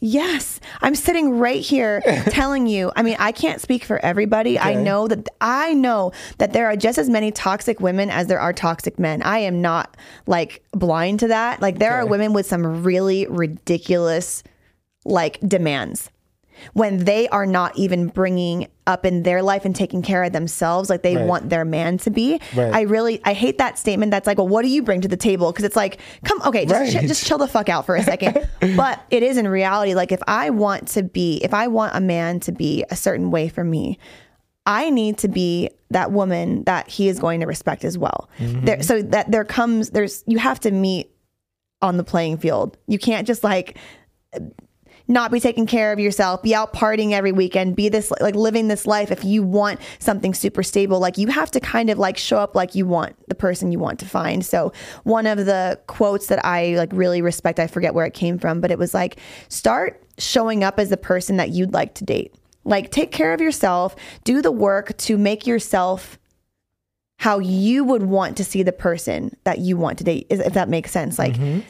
[0.00, 2.92] Yes, I'm sitting right here telling you.
[2.94, 4.59] I mean, I can't speak for everybody.
[4.59, 8.38] I know that I know that there are just as many toxic women as there
[8.38, 9.22] are toxic men.
[9.22, 11.61] I am not like blind to that.
[11.62, 14.44] Like there are women with some really ridiculous
[15.04, 16.11] like demands
[16.72, 20.90] when they are not even bringing up in their life and taking care of themselves
[20.90, 21.24] like they Right.
[21.24, 22.40] want their man to be.
[22.56, 22.74] Right.
[22.74, 25.16] I really I hate that statement that's like, well, what do you bring to the
[25.16, 25.52] table?
[25.52, 27.00] Because it's like, come, okay, just, Right.
[27.02, 28.48] chi- just chill the fuck out for a second.
[28.76, 32.00] but it is in reality, like if I want to be, if I want a
[32.00, 33.98] man to be a certain way for me,
[34.66, 38.28] I need to be that woman that he is going to respect as well.
[38.38, 38.64] Mm-hmm.
[38.64, 41.11] There, so that there comes, there's, you have to meet
[41.82, 42.76] on the playing field.
[42.88, 43.78] You can't just like
[45.08, 48.68] not be taking care of yourself, be out partying every weekend, be this like living
[48.68, 49.10] this life.
[49.10, 52.54] If you want something super stable, like you have to kind of like show up
[52.54, 54.44] like you want the person you want to find.
[54.44, 54.72] So
[55.04, 58.60] one of the quotes that I like really respect, I forget where it came from,
[58.60, 59.18] but it was like
[59.48, 62.34] start showing up as the person that you'd like to date.
[62.64, 66.18] Like take care of yourself, do the work to make yourself
[67.16, 70.68] how you would want to see the person that you want to date, if that
[70.68, 71.18] makes sense.
[71.18, 71.60] Like, mm-hmm.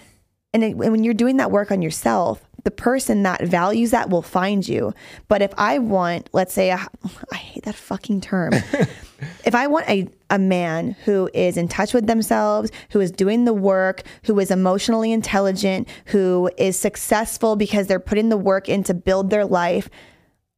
[0.53, 4.23] and it, when you're doing that work on yourself, the person that values that will
[4.23, 4.93] find you.
[5.29, 6.87] But if I want, let's say, a,
[7.33, 8.53] I hate that fucking term.
[9.45, 13.45] if I want a, a man who is in touch with themselves, who is doing
[13.45, 18.83] the work, who is emotionally intelligent, who is successful because they're putting the work in
[18.85, 19.89] to build their life,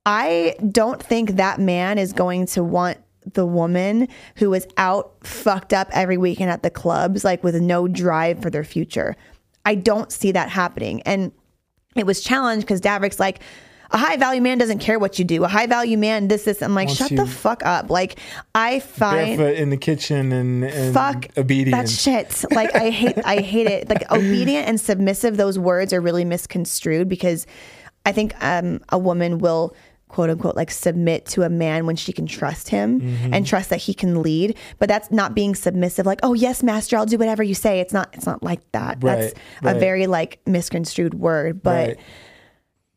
[0.07, 2.99] I don't think that man is going to want
[3.35, 7.87] the woman who is out fucked up every weekend at the clubs, like with no
[7.87, 9.17] drive for their future.
[9.65, 11.03] I don't see that happening.
[11.03, 11.33] And
[11.97, 13.41] it was challenged because Davrick's like,
[13.93, 15.43] a high value man doesn't care what you do.
[15.43, 16.63] A high value man, this, this.
[16.63, 17.91] I'm like, Wants shut the fuck up.
[17.91, 18.19] Like,
[18.55, 21.73] I find Barefoot in the kitchen and, and fuck obedient.
[21.73, 22.45] that shit.
[22.53, 23.89] Like I hate I hate it.
[23.89, 27.47] Like obedient and submissive, those words are really misconstrued because
[28.07, 29.75] I think um, a woman will
[30.11, 33.33] quote unquote like submit to a man when she can trust him Mm-hmm.
[33.35, 34.57] and trust that he can lead.
[34.79, 37.81] But that's not being submissive, like, oh yes, master, I'll do whatever you say.
[37.81, 39.03] It's not it's not like that.
[39.03, 39.77] Right, that's right.
[39.77, 41.63] a very like misconstrued word.
[41.63, 41.99] But Right.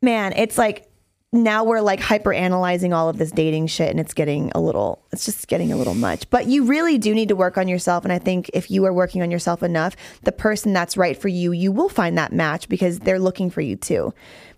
[0.02, 0.90] man, it's like
[1.32, 5.04] now we're like hyper analyzing all of this dating shit and it's getting a little
[5.12, 6.30] it's just getting a little much.
[6.30, 8.94] But you really do need to work on yourself and I think if you are
[8.94, 12.70] working on yourself enough, the person that's right for you, you will find that match
[12.70, 14.14] because they're looking for you too.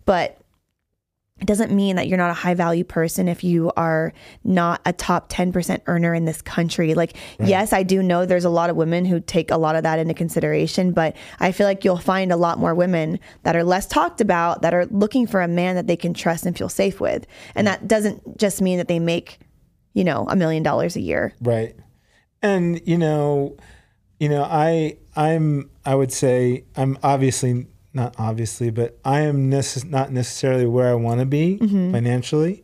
[0.06, 0.38] But
[1.40, 4.94] it doesn't mean that you're not a high value person if you are not a
[4.94, 6.94] top 10% earner in this country.
[6.94, 7.48] Like, mm.
[7.48, 10.00] yes, I do know there's a lot of women who take a lot of that
[10.00, 13.86] into consideration, but I feel like you'll find a lot more women that are less
[13.86, 17.02] talked about that are looking for a man that they can trust and feel safe
[17.02, 17.28] with.
[17.54, 17.72] And mm.
[17.72, 19.40] that doesn't just mean that they make,
[19.94, 21.34] you know, a million dollars a year.
[21.42, 21.76] right
[22.46, 23.58] and you know
[24.20, 29.90] you know i i'm i would say i'm obviously not obviously but i am necess-
[29.90, 32.64] not necessarily where i want to be financially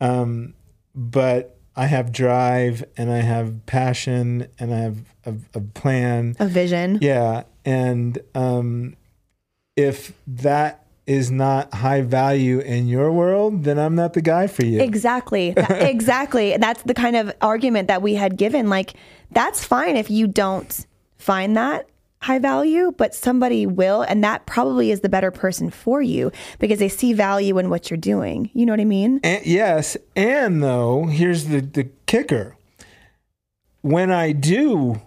[0.00, 0.54] um
[0.94, 6.46] but i have drive and i have passion and i have a, a plan A
[6.46, 6.98] vision.
[7.02, 8.96] yeah and um
[9.76, 14.64] if that is not high value in your world then i'm not the guy for
[14.64, 15.54] you Exactly.
[15.70, 16.56] Exactly.
[16.58, 18.68] That's the kind of argument that we had given.
[18.70, 18.94] Like,
[19.30, 20.86] that's fine if you don't
[21.18, 21.88] find that
[22.22, 24.02] high value, but somebody will.
[24.02, 27.90] And that probably is the better person for you because they see value in what
[27.90, 28.50] you're doing.
[28.54, 29.20] You know what I mean?
[29.22, 32.56] And, yes, and though here's the the kicker:
[33.82, 35.02] when I do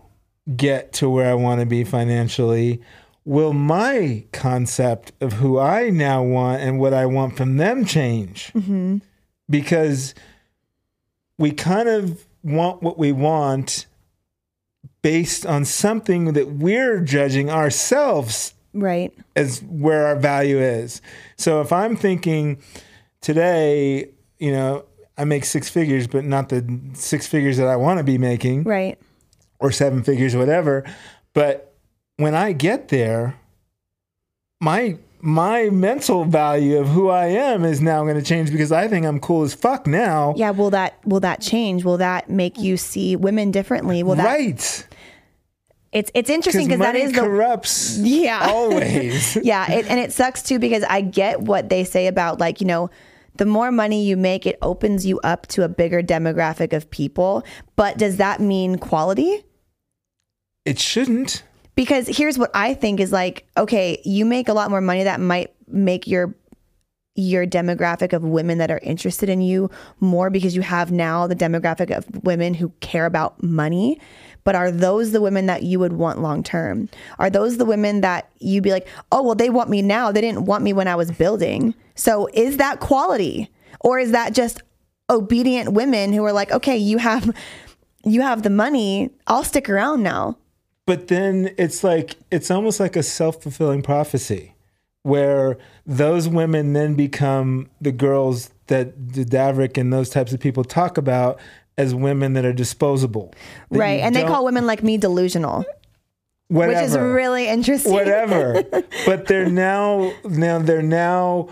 [0.55, 2.81] get to where I want to be financially,
[3.23, 8.51] will my concept of who I now want and what I want from them change?
[8.53, 8.97] Mm-hmm.
[9.49, 10.13] Because
[11.37, 13.87] we kind of want what we want
[15.01, 19.13] based on something that we're judging ourselves Right.
[19.35, 21.01] as where our value is.
[21.37, 22.57] So if I'm thinking
[23.21, 24.85] today, you know,
[25.17, 28.63] I make six figures, but not the six figures that I want to be making
[28.63, 28.97] Right.
[29.59, 30.83] or seven figures, whatever.
[31.33, 31.73] But
[32.17, 33.35] when I get there,
[34.61, 38.87] my my mental value of who I am is now going to change because I
[38.87, 40.33] think I'm cool as fuck now.
[40.37, 40.51] Yeah.
[40.51, 41.83] Will that, will that change?
[41.83, 44.03] Will that make you see women differently?
[44.03, 44.87] Will that, right.
[45.91, 48.47] it's, it's interesting Because that the, corrupts Yeah.
[48.49, 49.35] always.
[49.37, 52.67] yeah it, and it sucks too because i get what they say about like you
[52.67, 52.89] know
[53.35, 57.43] the more money you make it opens you up to a bigger demographic of people
[57.75, 59.43] but does that mean quality
[60.65, 61.43] it shouldn't.
[61.75, 65.19] Because here's what i think is like okay you make a lot more money that
[65.19, 66.35] might make your
[67.15, 71.35] your demographic of women that are interested in you more because you have now the
[71.35, 73.99] demographic of women who care about money.
[74.43, 76.89] But are those the women that you would want long term?
[77.17, 80.11] Are those the women that you'd be like, oh, well, they want me now.
[80.11, 81.73] They didn't want me when I was building.
[81.95, 83.49] So is that quality?
[83.79, 84.61] Or is that just
[85.09, 87.33] obedient women who are like, okay, you have
[88.03, 90.37] you have the money, I'll stick around now.
[90.85, 94.55] But then it's like it's almost like a self-fulfilling prophecy
[95.01, 100.63] where those women then become the girls that the Davrick and those types of people
[100.63, 101.39] talk about
[101.77, 103.33] as women that are disposable.
[103.69, 103.99] That Right.
[103.99, 105.65] And they call women like me delusional,
[106.47, 107.91] whatever, which is really interesting.
[107.91, 108.63] whatever.
[109.05, 111.49] but they're now now they're now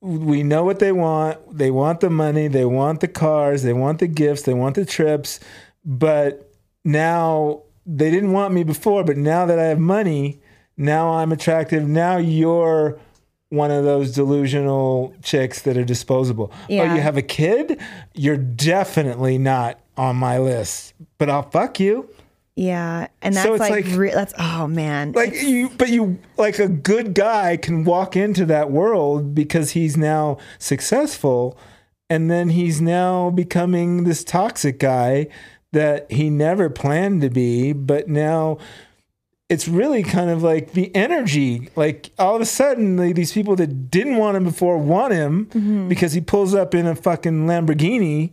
[0.00, 1.56] we know what they want.
[1.56, 4.84] They want the money, they want the cars, they want the gifts, they want the
[4.84, 5.40] trips,
[5.84, 6.52] but
[6.84, 10.40] now they didn't want me before, but now that I have money,
[10.76, 11.86] now I'm attractive.
[11.86, 12.98] Now you're
[13.48, 16.52] one of those delusional chicks that are disposable.
[16.68, 17.80] Oh, you have a kid?
[18.14, 22.10] You're definitely not on my list, but I'll fuck you.
[22.56, 26.18] Yeah, and that's So it's like, like- re- that's oh man, Like you, but you
[26.38, 31.58] like a good guy can walk into that world because he's now successful,
[32.08, 35.28] and then he's now becoming this toxic guy
[35.76, 38.58] that he never planned to be, but now
[39.48, 41.68] it's really kind of like the energy.
[41.76, 45.46] Like all of a sudden, like, these people that didn't want him before want him
[45.46, 45.88] Mm-hmm.
[45.88, 48.32] because he pulls up in a fucking Lamborghini,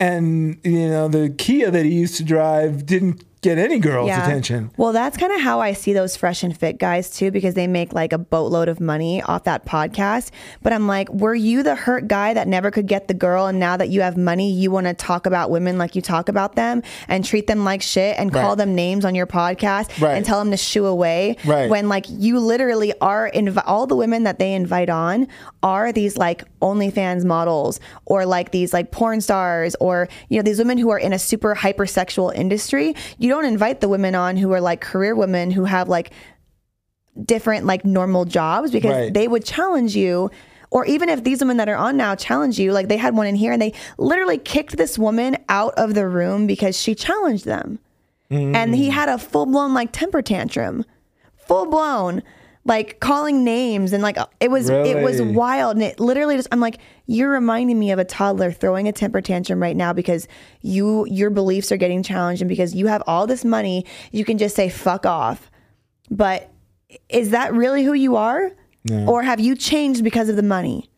[0.00, 4.70] and you know the Kia that he used to drive didn't get any girl's attention.
[4.76, 7.66] Well, that's kind of how I see those fresh and fit guys too, because they
[7.66, 10.30] make like a boatload of money off that podcast.
[10.62, 13.46] But I'm like, were you the hurt guy that never could get the girl?
[13.46, 16.28] And now that you have money, you want to talk about women like you talk
[16.28, 18.58] about them and treat them like shit and call Right.
[18.58, 20.16] them names on your podcast Right.
[20.16, 21.36] and tell them to shoo away.
[21.44, 21.70] Right.
[21.70, 25.28] When like you literally are, inv- all the women that they invite on
[25.62, 30.58] are these like OnlyFans models or like these like porn stars or, you know, these
[30.58, 32.94] women who are in a super hypersexual industry.
[33.18, 36.10] You don't invite the women on who are like career women who have like
[37.22, 39.14] different like normal jobs because Right.
[39.14, 40.30] they would challenge you
[40.70, 43.26] or even if these women that are on now challenge you like they had one
[43.26, 47.44] in here and they literally kicked this woman out of the room because she challenged
[47.44, 47.78] them.
[48.28, 48.92] And he mm.
[48.92, 50.84] had a full-blown like temper tantrum.
[51.36, 52.22] Full blown
[52.66, 55.76] like calling names and like it was it was wild.
[55.76, 59.20] And it literally just I'm like you're reminding me of a toddler throwing a temper
[59.20, 60.26] tantrum right now because
[60.62, 64.36] you your beliefs are getting challenged and because you have all this money you can
[64.36, 65.50] just say fuck off.
[66.10, 66.50] But
[67.08, 68.52] is that really who you are?
[69.08, 70.90] Or have you changed because of the money?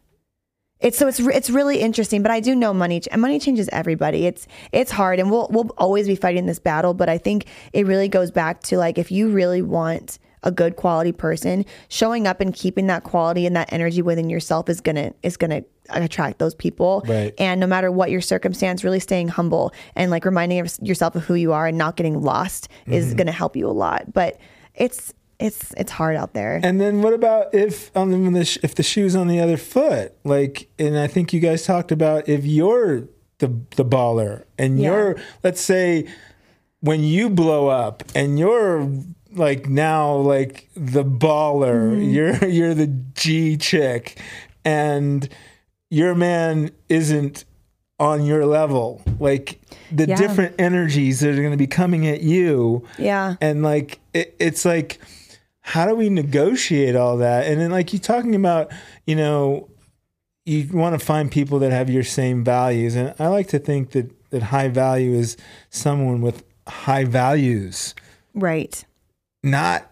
[0.81, 4.27] It's so it's it's really interesting, but I do know money and money changes everybody.
[4.27, 6.95] It's it's hard, and we'll we'll always be fighting this battle.
[6.95, 10.77] But I think it really goes back to like if you really want a good
[10.77, 15.13] quality person, showing up and keeping that quality and that energy within yourself is gonna
[15.23, 17.03] is gonna attract those people.
[17.07, 17.35] Right.
[17.39, 21.35] And no matter what your circumstance, really staying humble and like reminding yourself of who
[21.35, 23.17] you are and not getting lost is mm-hmm.
[23.17, 24.13] gonna help you a lot.
[24.13, 24.39] But
[24.75, 26.61] it's it's it's hard out there.
[26.63, 29.57] And then what about if um, on the, the if the shoe's on the other
[29.57, 30.15] foot?
[30.25, 33.09] Like, and I think you guys talked about if you're
[33.39, 34.91] the the baller and Yeah.
[34.91, 36.09] you're let's say
[36.81, 38.91] when you blow up and you're
[39.39, 42.03] like now like the baller, Mm-hmm.
[42.11, 44.21] you're you're the G chick,
[44.65, 45.29] and
[45.91, 47.45] your man isn't
[47.99, 49.03] on your level.
[49.19, 49.59] Like
[49.91, 50.17] the Yeah.
[50.17, 53.37] different energies that are going to be coming at you yeah.
[53.41, 55.01] and like it, it's like
[55.61, 58.71] how do we negotiate all that and then like you're talking about
[59.07, 59.69] you know
[60.45, 63.91] you want to find people that have your same values and i like to think
[63.93, 65.37] that that high value is
[65.71, 67.95] someone with high values
[68.35, 68.85] Right.
[69.43, 69.91] Not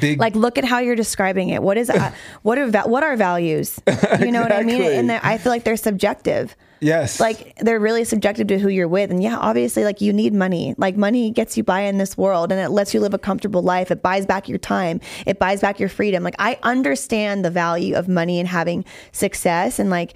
[0.00, 1.62] big like look at how you're describing it.
[1.62, 2.12] What is uh,
[2.42, 3.80] what are va- what are values?
[4.20, 4.82] You know what i mean?
[4.82, 6.56] And i feel like they're subjective.
[6.80, 7.20] Yes.
[7.20, 9.10] Like they're really subjective to who you're with.
[9.10, 10.74] And yeah obviously like you need money.
[10.78, 13.62] Like money gets you by in this world and it lets you live a comfortable
[13.62, 13.90] life.
[13.90, 15.00] It buys back your time.
[15.26, 16.22] It buys back your freedom.
[16.22, 19.78] Like i understand the value of money and having success.
[19.78, 20.14] And like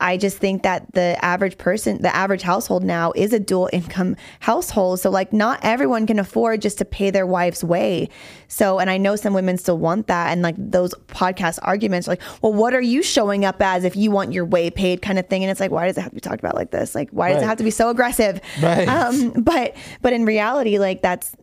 [0.00, 4.14] I just think that the average person, the average household now is a dual income
[4.38, 5.00] household.
[5.00, 8.08] So, like, not everyone can afford just to pay their wife's way.
[8.46, 10.30] So, and I know some women still want that.
[10.30, 13.96] And like those podcast arguments, are like, well, what are you showing up as if
[13.96, 15.42] you want your way paid kind of thing?
[15.42, 16.94] And it's like, why does it have to be talked about like this?
[16.94, 18.40] Like, why does it have to be so aggressive?
[18.62, 18.88] Right.
[18.98, 21.34] Um, but, but in reality, like, that's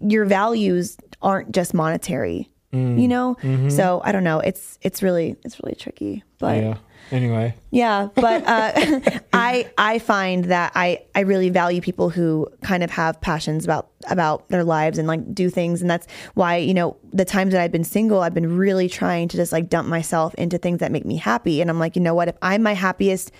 [0.00, 2.50] your values aren't just monetary.
[2.72, 3.00] Mm.
[3.00, 3.70] You know, Mm-hmm.
[3.70, 4.40] so I don't know.
[4.40, 6.76] It's it's really it's really tricky, but yeah
[7.10, 7.54] anyway.
[7.70, 8.72] Yeah, but uh,
[9.32, 13.90] I I find that I I really value people who kind of have passions about
[14.08, 17.62] about their lives and like do things, and that's why you know the times that
[17.62, 20.92] I've been single, I've been really trying to just like dump myself into things that
[20.92, 23.32] make me happy, and I'm like, you know what, if I'm my happiest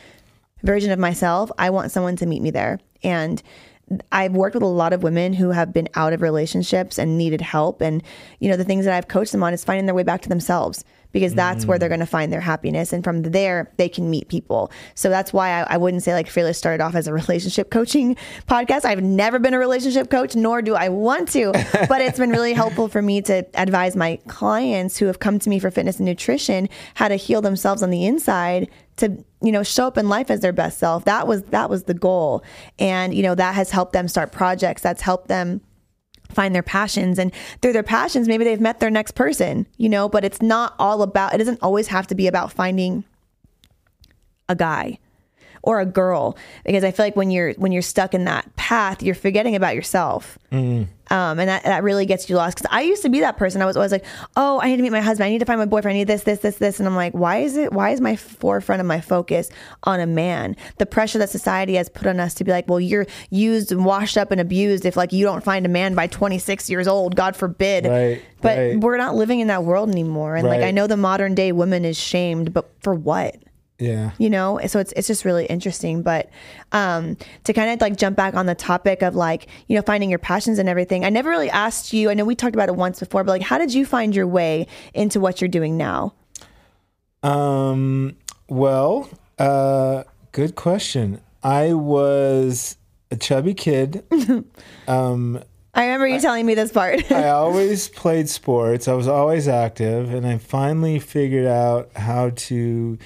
[0.63, 3.43] version of myself, I want someone to meet me there, and
[4.13, 7.41] I've worked with a lot of women who have been out of relationships and needed
[7.41, 7.81] help.
[7.81, 8.03] And,
[8.39, 10.29] you know, the things that I've coached them on is finding their way back to
[10.29, 11.93] themselves because that's where they're mm.
[11.93, 12.93] going to find their happiness.
[12.93, 14.71] And from there, they can meet people.
[14.95, 18.17] So that's why I, I wouldn't say like Fearless started off as a relationship coaching
[18.47, 18.85] podcast.
[18.85, 21.53] I've never been a relationship coach, nor do I want to.
[21.89, 25.51] but it's been really helpful for me to advise my clients who have come to
[25.51, 29.63] me for fitness and nutrition how to heal themselves on the inside to you know
[29.63, 32.43] show up in life as their best self that was that was the goal
[32.79, 35.61] and you know that has helped them start projects that's helped them
[36.29, 40.09] find their passions and through their passions maybe they've met their next person you know
[40.09, 43.05] but it's not all about it doesn't always have to be about finding
[44.49, 44.99] a guy
[45.69, 49.03] or a girl because I feel like when you're when you're stuck in that path,
[49.03, 52.57] you're forgetting about yourself, um, and that that really gets you lost.
[52.57, 53.61] Because I used to be that person.
[53.61, 55.27] I was always like, oh, I need to meet my husband.
[55.27, 55.95] I need to find my boyfriend.
[55.95, 57.71] I need this, this, this, this, and I'm like, why is it?
[57.75, 59.51] Why is my forefront of my focus
[59.83, 60.57] on a man?
[60.79, 63.85] The pressure that society has put on us to be like, well, you're used and
[63.85, 67.15] washed up and abused if like you don't find a man by 26 years old.
[67.15, 67.85] God forbid.
[67.85, 68.81] Right, But right.
[68.81, 70.35] we're not living in that world anymore.
[70.35, 73.37] And like I know the modern day woman is shamed, but for what?
[73.81, 74.11] Yeah.
[74.19, 76.31] you know so it's it's just really interesting but
[76.73, 80.11] um to kind of like jump back on the topic of like you know finding
[80.11, 82.75] your passions and everything i never really asked you i know we talked about it
[82.75, 86.13] once before but like how did you find your way into what you're doing now
[87.23, 88.17] Um,
[88.49, 89.09] well,
[89.39, 91.21] uh, good question.
[91.43, 92.77] I was
[93.11, 94.05] a chubby kid.
[94.89, 95.43] um,
[95.75, 98.89] i remember you telling me this part I always played sports.
[98.89, 102.99] I was always active, and I finally figured out how to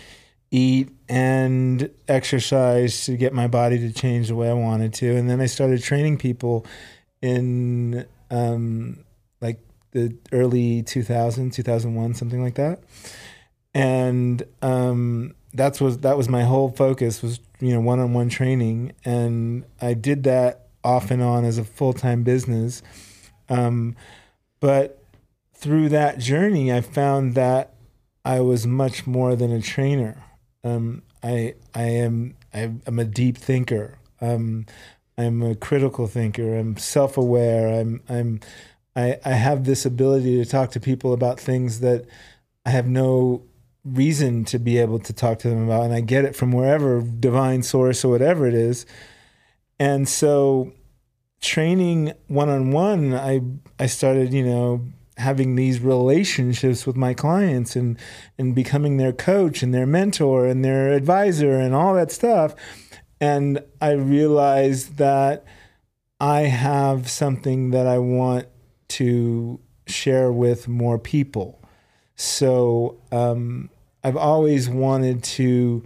[0.53, 5.16] eat and exercise to get my body to change the way I wanted to.
[5.16, 6.66] And then I started training people
[7.22, 9.05] in um,
[9.40, 9.59] like
[9.92, 12.80] the early 2000, 2001, something like that.
[13.74, 19.64] And um, that's was that was my whole focus was you know one-on-one training, and
[19.80, 22.82] I did that off and on as a full-time business.
[23.48, 23.96] Um,
[24.61, 25.03] but
[25.55, 27.72] through that journey, I found that
[28.24, 30.22] I was much more than a trainer.
[30.64, 33.98] Um, I I am I'm a deep thinker.
[34.20, 34.66] Um,
[35.18, 36.56] I'm a critical thinker.
[36.56, 37.80] I'm self-aware.
[37.80, 38.40] I'm I'm
[38.94, 42.06] I, I have this ability to talk to people about things that
[42.66, 43.42] I have no
[43.84, 47.00] reason to be able to talk to them about, and I get it from wherever
[47.00, 48.86] divine source or whatever it is.
[49.78, 50.72] And so,
[51.40, 53.40] training one on one, I
[53.78, 54.86] I started, you know,
[55.23, 57.99] having these relationships with my clients and
[58.39, 62.55] and becoming their coach and their mentor and their advisor and all that stuff.
[63.20, 65.45] And I realized that
[66.20, 68.47] I have something that I want
[68.89, 71.61] to share with more people.
[72.14, 73.70] So um,
[74.05, 75.85] I've always wanted to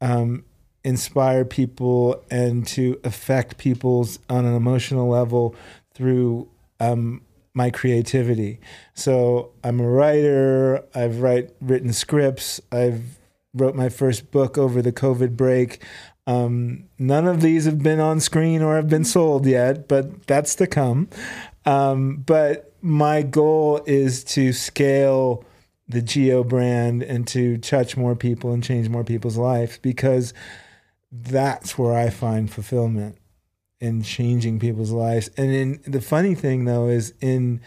[0.00, 0.44] um,
[0.84, 5.54] inspire people and to affect people's on an emotional level
[5.94, 6.48] through
[6.80, 7.22] um,
[7.54, 8.60] my creativity.
[8.94, 10.84] So I'm a writer.
[10.94, 12.60] I've write written scripts.
[12.72, 13.18] I've
[13.54, 15.82] wrote my first book over the COVID break.
[16.26, 20.56] Um, none of these have been on screen or have been sold yet, but that's
[20.56, 21.08] to come.
[21.64, 25.44] Um, but my goal is to scale
[25.88, 30.34] the Gio brand and to touch more people and change more people's lives because
[31.12, 33.18] that's where I find fulfillment
[33.84, 35.28] in changing people's lives.
[35.36, 37.60] And in the funny thing though is in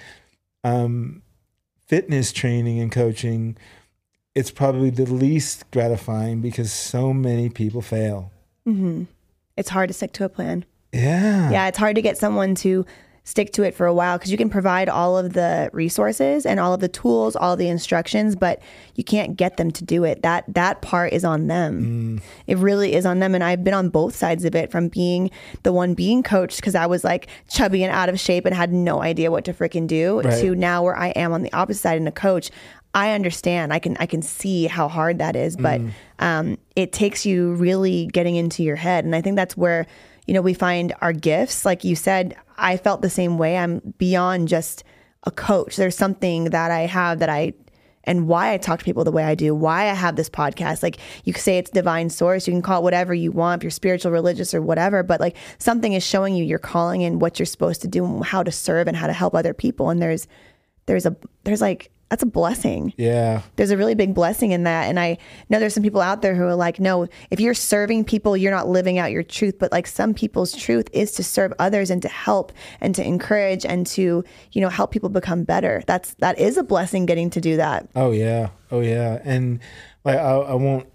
[0.63, 1.21] um,
[1.87, 3.55] fitness training and coaching,
[4.35, 8.31] it's probably the least gratifying because so many people fail.
[8.65, 9.03] hmm
[9.55, 10.63] it's hard to stick to a plan
[10.93, 11.49] Yeah.
[11.49, 12.85] yeah it's hard to get someone to
[13.27, 16.61] stick to it for a while because you can provide all of the resources and
[16.61, 18.61] all of the tools all the instructions but
[18.95, 20.21] you can't get them to do it.
[20.21, 22.21] That that part is on them.
[22.47, 25.29] It really is on them and i've been on both sides of it from being
[25.63, 28.71] the one being coached because i was like chubby and out of shape and had
[28.71, 30.39] no idea what to freaking do Right.
[30.41, 32.49] to now where i am on the opposite side and a coach.
[32.93, 33.73] I understand.
[33.73, 35.81] I can i can see how hard that is but
[36.19, 39.85] um, it takes you really getting into your head and i think that's where
[40.27, 43.79] you know we find our gifts like you said i felt the same way i'm
[43.97, 44.83] beyond just
[45.23, 47.53] a coach there's something that i have that i
[48.07, 50.81] and why I talk to people the way I do, why I have this podcast.
[50.81, 53.71] Like you say it's divine source, you can call it whatever you want, if you're
[53.71, 57.45] spiritual, religious, or whatever, but like something is showing you your calling and what you're
[57.45, 59.89] supposed to do and how to serve and how to help other people.
[59.89, 60.25] And there's
[60.85, 63.41] there's a there's like that's a blessing Yeah.
[63.57, 64.85] there's a really big blessing in that.
[64.87, 65.17] And I
[65.49, 68.51] know there's some people out there who are like, no, if you're serving people, you're
[68.51, 69.55] not living out your truth.
[69.59, 73.65] But like some people's truth is to serve others and to help and to encourage
[73.65, 75.83] and to, you know, help people become better.
[75.85, 77.89] That's, that is a blessing getting to do that.
[77.95, 79.59] Oh yeah, oh yeah, and
[80.05, 80.87] like I, I won't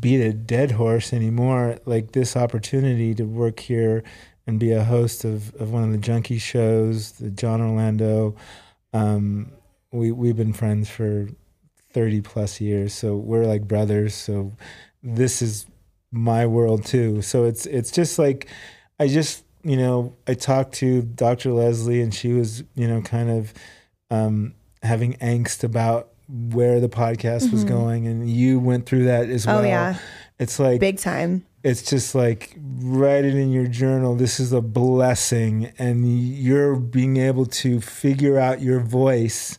[0.00, 1.78] beat a dead horse anymore.
[1.86, 4.02] Like this opportunity to work here
[4.46, 8.36] and be a host of, of one of the junkie shows, the Jon Orlando.
[8.92, 9.52] Um,
[9.92, 11.28] we we've been friends for
[11.92, 14.14] thirty plus years, so we're like brothers.
[14.14, 14.52] So
[15.02, 15.66] this is
[16.10, 17.22] my world too.
[17.22, 18.48] So it's it's just like
[18.98, 21.52] I just you know I talked to Dr.
[21.52, 23.54] Leslie and she was you know kind of
[24.10, 29.46] um, having angst about where the podcast was going, and you went through that as
[29.46, 29.50] Mm-hmm.
[29.56, 29.68] Oh, well.
[29.68, 29.98] yeah.
[30.38, 31.44] It's like Big time.
[31.64, 34.14] it's just like write it in your journal.
[34.14, 39.58] This is a blessing, and you're being able to figure out your voice.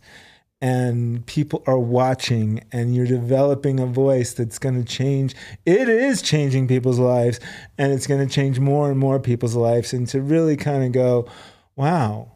[0.61, 5.33] And people are watching, and you're developing a voice that's going to change.
[5.65, 7.39] It is changing people's lives,
[7.77, 9.93] and it's going to change more and more people's lives.
[9.93, 11.29] And to really kind of go,
[11.77, 12.33] wow,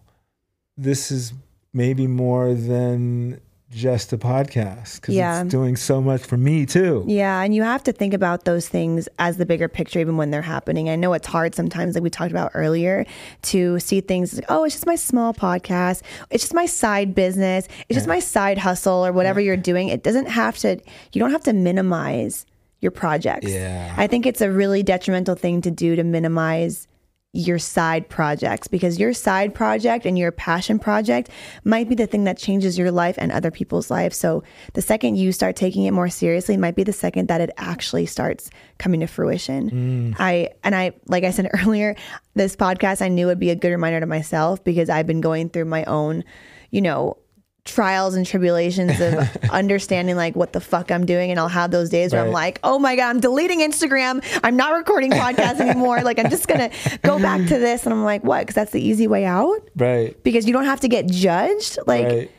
[0.77, 1.33] this is
[1.73, 3.41] maybe more than
[3.73, 5.41] just a podcast because Yeah.
[5.41, 7.03] it's doing so much for me too.
[7.07, 10.31] Yeah, and you have to think about those things as the bigger picture, even when
[10.31, 10.89] they're happening.
[10.89, 13.05] I know it's hard sometimes, like we talked about earlier,
[13.43, 17.67] to see things like, oh, it's just my small podcast, it's just my side business,
[17.89, 19.89] it's just my side hustle, or whatever you're doing.
[19.89, 20.79] It doesn't have to.
[21.11, 22.45] You don't have to minimize
[22.81, 23.49] your projects.
[23.49, 23.93] Yeah.
[23.97, 26.87] I think it's a really detrimental thing to do to minimize
[27.33, 31.31] your side projects because your side project and your passion project
[31.63, 34.15] might be the thing that changes your life and other people's lives.
[34.15, 37.49] So the second you start taking it more seriously might be the second that it
[37.57, 39.71] actually starts coming to fruition.
[39.71, 40.15] Mm.
[40.19, 41.95] I and I like I said earlier,
[42.35, 45.49] this podcast I knew would be a good reminder to myself because I've been going
[45.49, 46.23] through my own,
[46.69, 47.17] you know,
[47.65, 51.89] trials and tribulations of understanding like what the fuck I'm doing and I'll have those
[51.89, 54.23] days where I'm like, "Oh my god, I'm deleting Instagram.
[54.43, 56.01] I'm not recording podcasts anymore.
[56.01, 58.45] Like I'm just going to go back to this." And I'm like, "What?
[58.47, 60.21] Cuz that's the easy way out?" Right.
[60.23, 61.79] Because you don't have to get judged.
[61.87, 62.31] Like, right.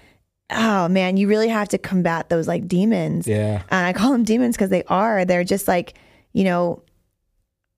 [0.50, 3.26] oh man, you really have to combat those like demons.
[3.26, 3.62] Yeah.
[3.70, 5.24] And I call them demons because they are.
[5.24, 5.94] They're just like,
[6.34, 6.82] you know,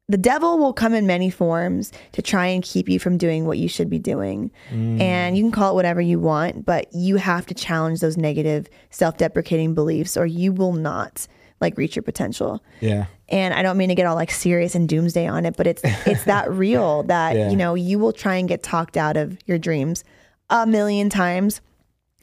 [0.08, 3.58] the devil will come in many forms to try and keep you from doing what
[3.58, 4.52] you should be doing.
[4.70, 5.00] Mm.
[5.00, 8.68] And you can call it whatever you want, but you have to challenge those negative,
[8.90, 11.26] self deprecating beliefs or you will not
[11.60, 12.62] like reach your potential.
[12.80, 13.06] Yeah.
[13.30, 15.82] And I don't mean to get all like serious and doomsday on it, but it's
[16.06, 17.50] it's that real that Yeah.
[17.50, 20.04] you know you will try and get talked out of your dreams
[20.50, 21.60] a million times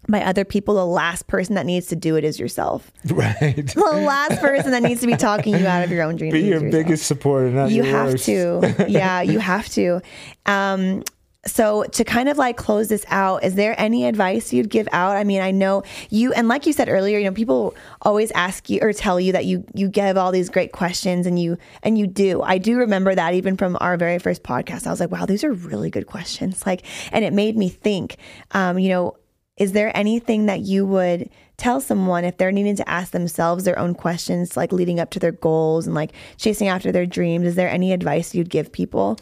[0.07, 0.75] by other people.
[0.75, 2.91] The last person that needs to do it is yourself.
[3.13, 3.55] Right.
[3.73, 6.33] The last person that needs to be talking you out of your own dreams.
[6.33, 6.71] Be your yourself.
[6.71, 8.25] biggest supporter, not You have worst.
[8.25, 8.75] to.
[8.89, 10.01] Yeah, you have to.
[10.45, 11.03] Um,
[11.45, 15.17] so to kind of like close this out, is there any advice you'd give out?
[15.17, 18.69] I mean, I know you, and like you said earlier, you know, people always ask
[18.69, 21.97] you or tell you that you you give all these great questions, and you and
[21.97, 22.41] you do.
[22.41, 24.87] I do remember that even from our very first podcast.
[24.87, 26.65] I was like, wow, these are really good questions.
[26.65, 28.15] Like, and it made me think.
[28.51, 29.17] Um, you know,
[29.57, 33.77] is there anything that you would tell someone if they're needing to ask themselves their
[33.77, 37.45] own questions, like leading up to their goals and like chasing after their dreams?
[37.45, 39.17] Is there any advice you'd give people?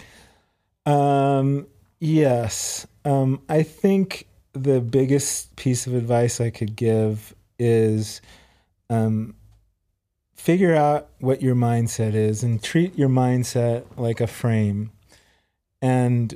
[0.85, 1.67] Um,
[1.99, 2.87] yes.
[3.03, 8.21] Um, I think the biggest piece of advice I could give is
[8.89, 9.35] um,
[10.33, 14.91] figure out what your mindset is and treat your mindset like a frame.
[15.81, 16.35] And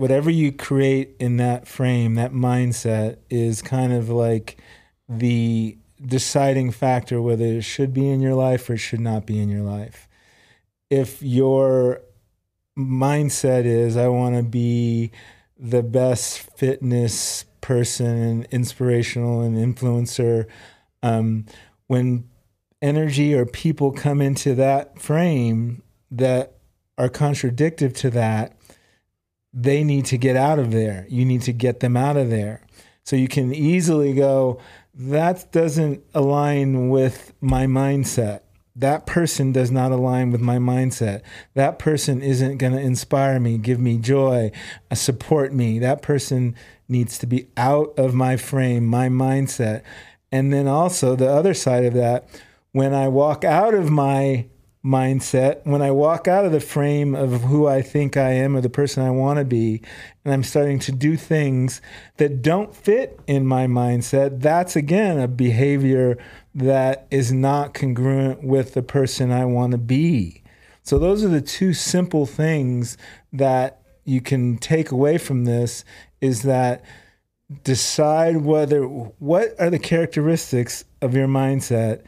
[0.00, 4.56] whatever you create in that frame, that mindset is kind of like
[5.06, 9.38] the deciding factor whether it should be in your life or it should not be
[9.38, 10.08] in your life.
[10.88, 12.00] If your
[12.78, 15.10] mindset is I want to be
[15.58, 20.46] the best fitness person and inspirational and influencer.
[21.02, 21.44] Um,
[21.88, 22.26] when
[22.80, 26.54] energy or people come into that frame that
[26.96, 28.56] are contradictive to that,
[29.52, 31.06] they need to get out of there.
[31.08, 32.62] You need to get them out of there.
[33.04, 34.60] So you can easily go,
[34.94, 38.40] that doesn't align with my mindset
[38.80, 41.22] that person does not align with my mindset.
[41.54, 44.52] That person isn't going to inspire me, give me joy,
[44.90, 45.78] uh, support me.
[45.78, 46.54] That person
[46.88, 49.82] needs to be out of my frame, my mindset.
[50.32, 52.28] And then also the other side of that,
[52.72, 54.46] when I walk out of my
[54.84, 58.60] mindset, when I walk out of the frame of who I think I am or
[58.60, 59.82] the person I want to be,
[60.24, 61.82] and I'm starting to do things
[62.16, 66.16] that don't fit in my mindset, that's again a behavior
[66.54, 70.42] that is not congruent with the person I want to be.
[70.82, 72.96] So, those are the two simple things
[73.32, 75.84] that you can take away from this
[76.20, 76.82] is that
[77.64, 82.02] decide whether what are the characteristics of your mindset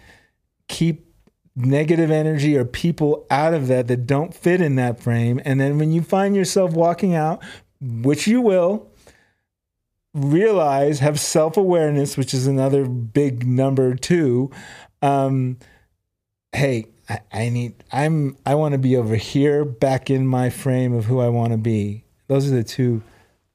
[0.69, 1.12] keep
[1.55, 5.41] negative energy or people out of that that don't fit in that frame.
[5.45, 7.43] And then when you find yourself walking out
[7.81, 8.89] which you will
[10.15, 14.51] realize have self-awareness which is another big number two
[15.01, 15.57] um
[16.53, 20.93] hey I, I need i'm i want to be over here back in my frame
[20.93, 22.05] of who i want to be.
[22.29, 23.03] Those are the two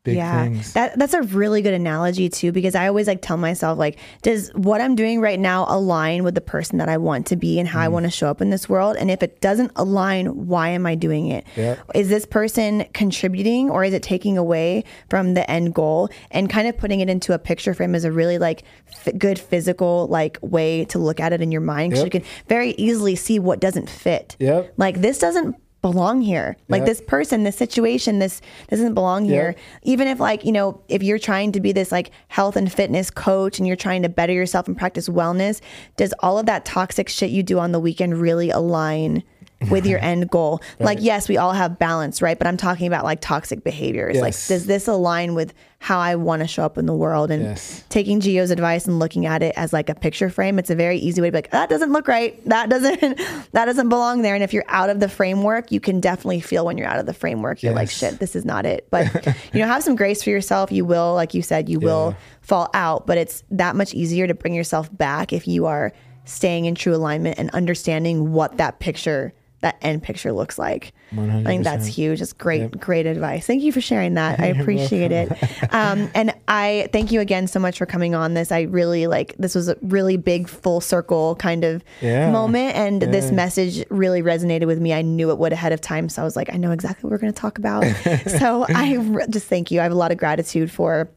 [0.08, 3.38] big yeah, things that that's a really good analogy too because I always like tell
[3.38, 7.28] myself like, does what I'm doing right now align with the person that I want
[7.28, 7.84] to be and how Mm.
[7.84, 8.96] I want to show up in this world?
[8.98, 11.46] And if it doesn't align, why am I doing it?
[11.56, 11.94] Is Yep.
[11.94, 16.10] this person contributing or is it taking away from the end goal?
[16.32, 18.64] And kind of putting it into a picture frame is a really like
[19.06, 22.14] f- good physical like way to look at it in your mind because Yep.
[22.14, 24.36] you can very easily see what doesn't fit.
[24.40, 24.74] Yep.
[24.78, 25.56] Like this doesn't
[25.92, 26.58] belong here.
[26.68, 26.88] Like Yep.
[26.88, 29.56] this person, this situation, this doesn't belong here.
[29.84, 33.10] Even if like, you know, if you're trying to be this like health and fitness
[33.10, 35.62] coach and you're trying to better yourself and practice wellness,
[35.96, 39.24] does all of that toxic shit you do on the weekend really align
[39.70, 40.62] with your end goal?
[40.80, 42.38] Like yes, we all have balance, right?
[42.38, 44.18] But I'm talking about like toxic behaviors.
[44.18, 47.44] Like does this align with how I want to show up in the world and
[47.44, 47.84] Yes.
[47.90, 50.98] taking Gio's advice and looking at it as like a picture frame, it's a very
[50.98, 52.44] easy way to be like, that doesn't look right.
[52.46, 53.00] That doesn't
[53.52, 54.34] that doesn't belong there.
[54.34, 57.06] And if you're out of the framework, you can definitely feel when you're out of
[57.06, 57.62] the framework.
[57.62, 58.88] You're like, shit, this is not it.
[58.90, 60.72] But you know, have some grace for yourself.
[60.72, 64.34] You will, like you said, you will fall out, but it's that much easier to
[64.34, 65.94] bring yourself back if you are
[66.26, 69.32] staying in true alignment and understanding what that picture
[69.62, 70.94] that end picture looks like.
[71.14, 71.42] 100%.
[71.42, 72.22] I think that's huge.
[72.22, 72.80] It's great, yep.
[72.80, 73.48] great advice.
[73.48, 74.40] Thank you for sharing that.
[74.40, 75.32] I appreciate it.
[75.74, 78.52] Um, and I thank you again so much for coming on this.
[78.52, 82.32] I really like this was a really big full circle kind of yeah.
[82.32, 83.10] moment, and yeah.
[83.10, 84.94] this message really resonated with me.
[84.94, 87.12] I knew it would ahead of time, so I was like, I know exactly what
[87.12, 87.84] we're going to talk about.
[88.40, 89.80] so I re- just thank you.
[89.80, 91.10] I have a lot of gratitude for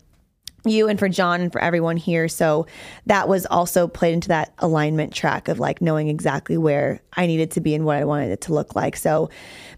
[0.65, 2.29] you and for Jon and for everyone here.
[2.29, 2.67] So
[3.07, 7.53] that was also played into that alignment track of like knowing exactly where I needed
[7.53, 8.97] to be and what I wanted it to look like.
[8.97, 9.31] So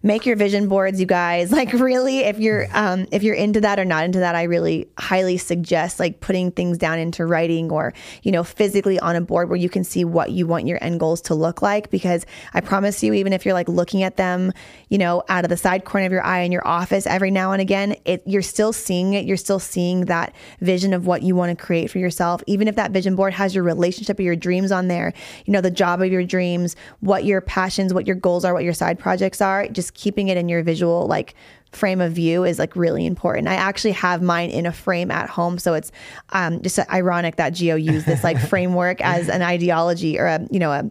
[0.03, 1.51] make your vision boards, you guys.
[1.62, 4.89] Like really, if you're um, if you're into that or not into that, I really
[4.99, 9.49] highly suggest like putting things down into writing or you know physically on a board
[9.49, 11.91] where you can see what you want your end goals to look like.
[11.91, 14.53] Because I promise you, even if you're like looking at them,
[14.89, 17.53] you know, out of the side corner of your eye in your office every now
[17.53, 19.24] and again, it you're still seeing it.
[19.24, 20.35] You're still seeing that
[20.73, 22.43] vision of what you want to create for yourself.
[22.47, 25.12] Even if that vision board has your relationship or your dreams on there,
[25.45, 28.64] you know, the job of your dreams, what your passions, what your goals are, what
[28.64, 29.68] your side projects are.
[29.68, 31.35] Just keeping it in your visual like
[31.73, 33.49] frame of view is like really important.
[33.49, 35.93] I actually have mine in a frame at home, so it's
[36.31, 40.59] um, just ironic that Gio used this like framework as an ideology or a you
[40.59, 40.91] know a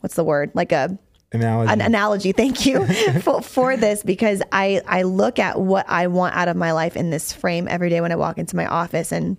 [0.00, 0.96] what's the word like a
[1.32, 1.72] analogy.
[1.72, 2.32] An analogy.
[2.32, 2.86] Thank you
[3.20, 6.96] for, for this because I I look at what I want out of my life
[6.96, 9.36] in this frame every day when I walk into my office and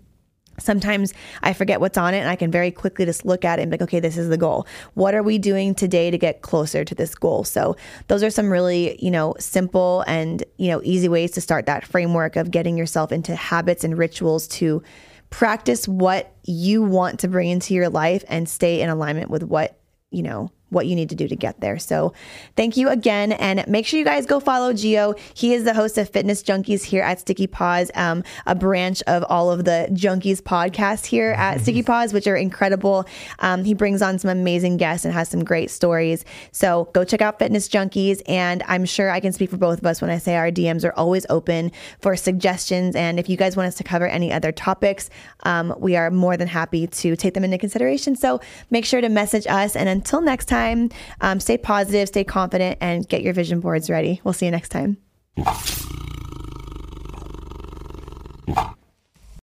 [0.60, 1.14] Sometimes
[1.44, 3.72] I forget what's on it and I can very quickly just look at it and
[3.72, 4.66] be like, okay, this is the goal.
[4.96, 7.44] What are we doing today to get closer to this goal?
[7.44, 7.76] So
[8.08, 11.86] those are some really, you know, simple and, you know, easy ways to start that
[11.86, 14.82] framework of getting yourself into habits and rituals to
[15.30, 19.80] practice what you want to bring into your life and stay in alignment with what,
[20.10, 21.80] you know, what you need to do to get there.
[21.80, 22.13] So
[22.55, 23.32] thank you again.
[23.32, 25.18] And make sure you guys go follow Gio.
[25.34, 29.24] He is the host of Fitness Junkeez here at Sticky Paws, um, a branch of
[29.30, 33.05] all of the Junkeez podcasts here at Sticky Paws, which are incredible.
[33.39, 36.26] Um, he brings on some amazing guests and has some great stories.
[36.51, 38.22] So go check out Fitness Junkeez.
[38.28, 40.84] And I'm sure I can speak for both of us when I say our DMs
[40.84, 42.95] are always open for suggestions.
[42.95, 45.09] And if you guys want us to cover any other topics,
[45.43, 48.15] um, we are more than happy to take them into consideration.
[48.15, 49.76] So make sure to message us.
[49.76, 50.89] And until next time, time.
[51.22, 54.22] Um, stay positive, stay confident, and get your vision boards ready.
[54.24, 54.97] We'll see you next time.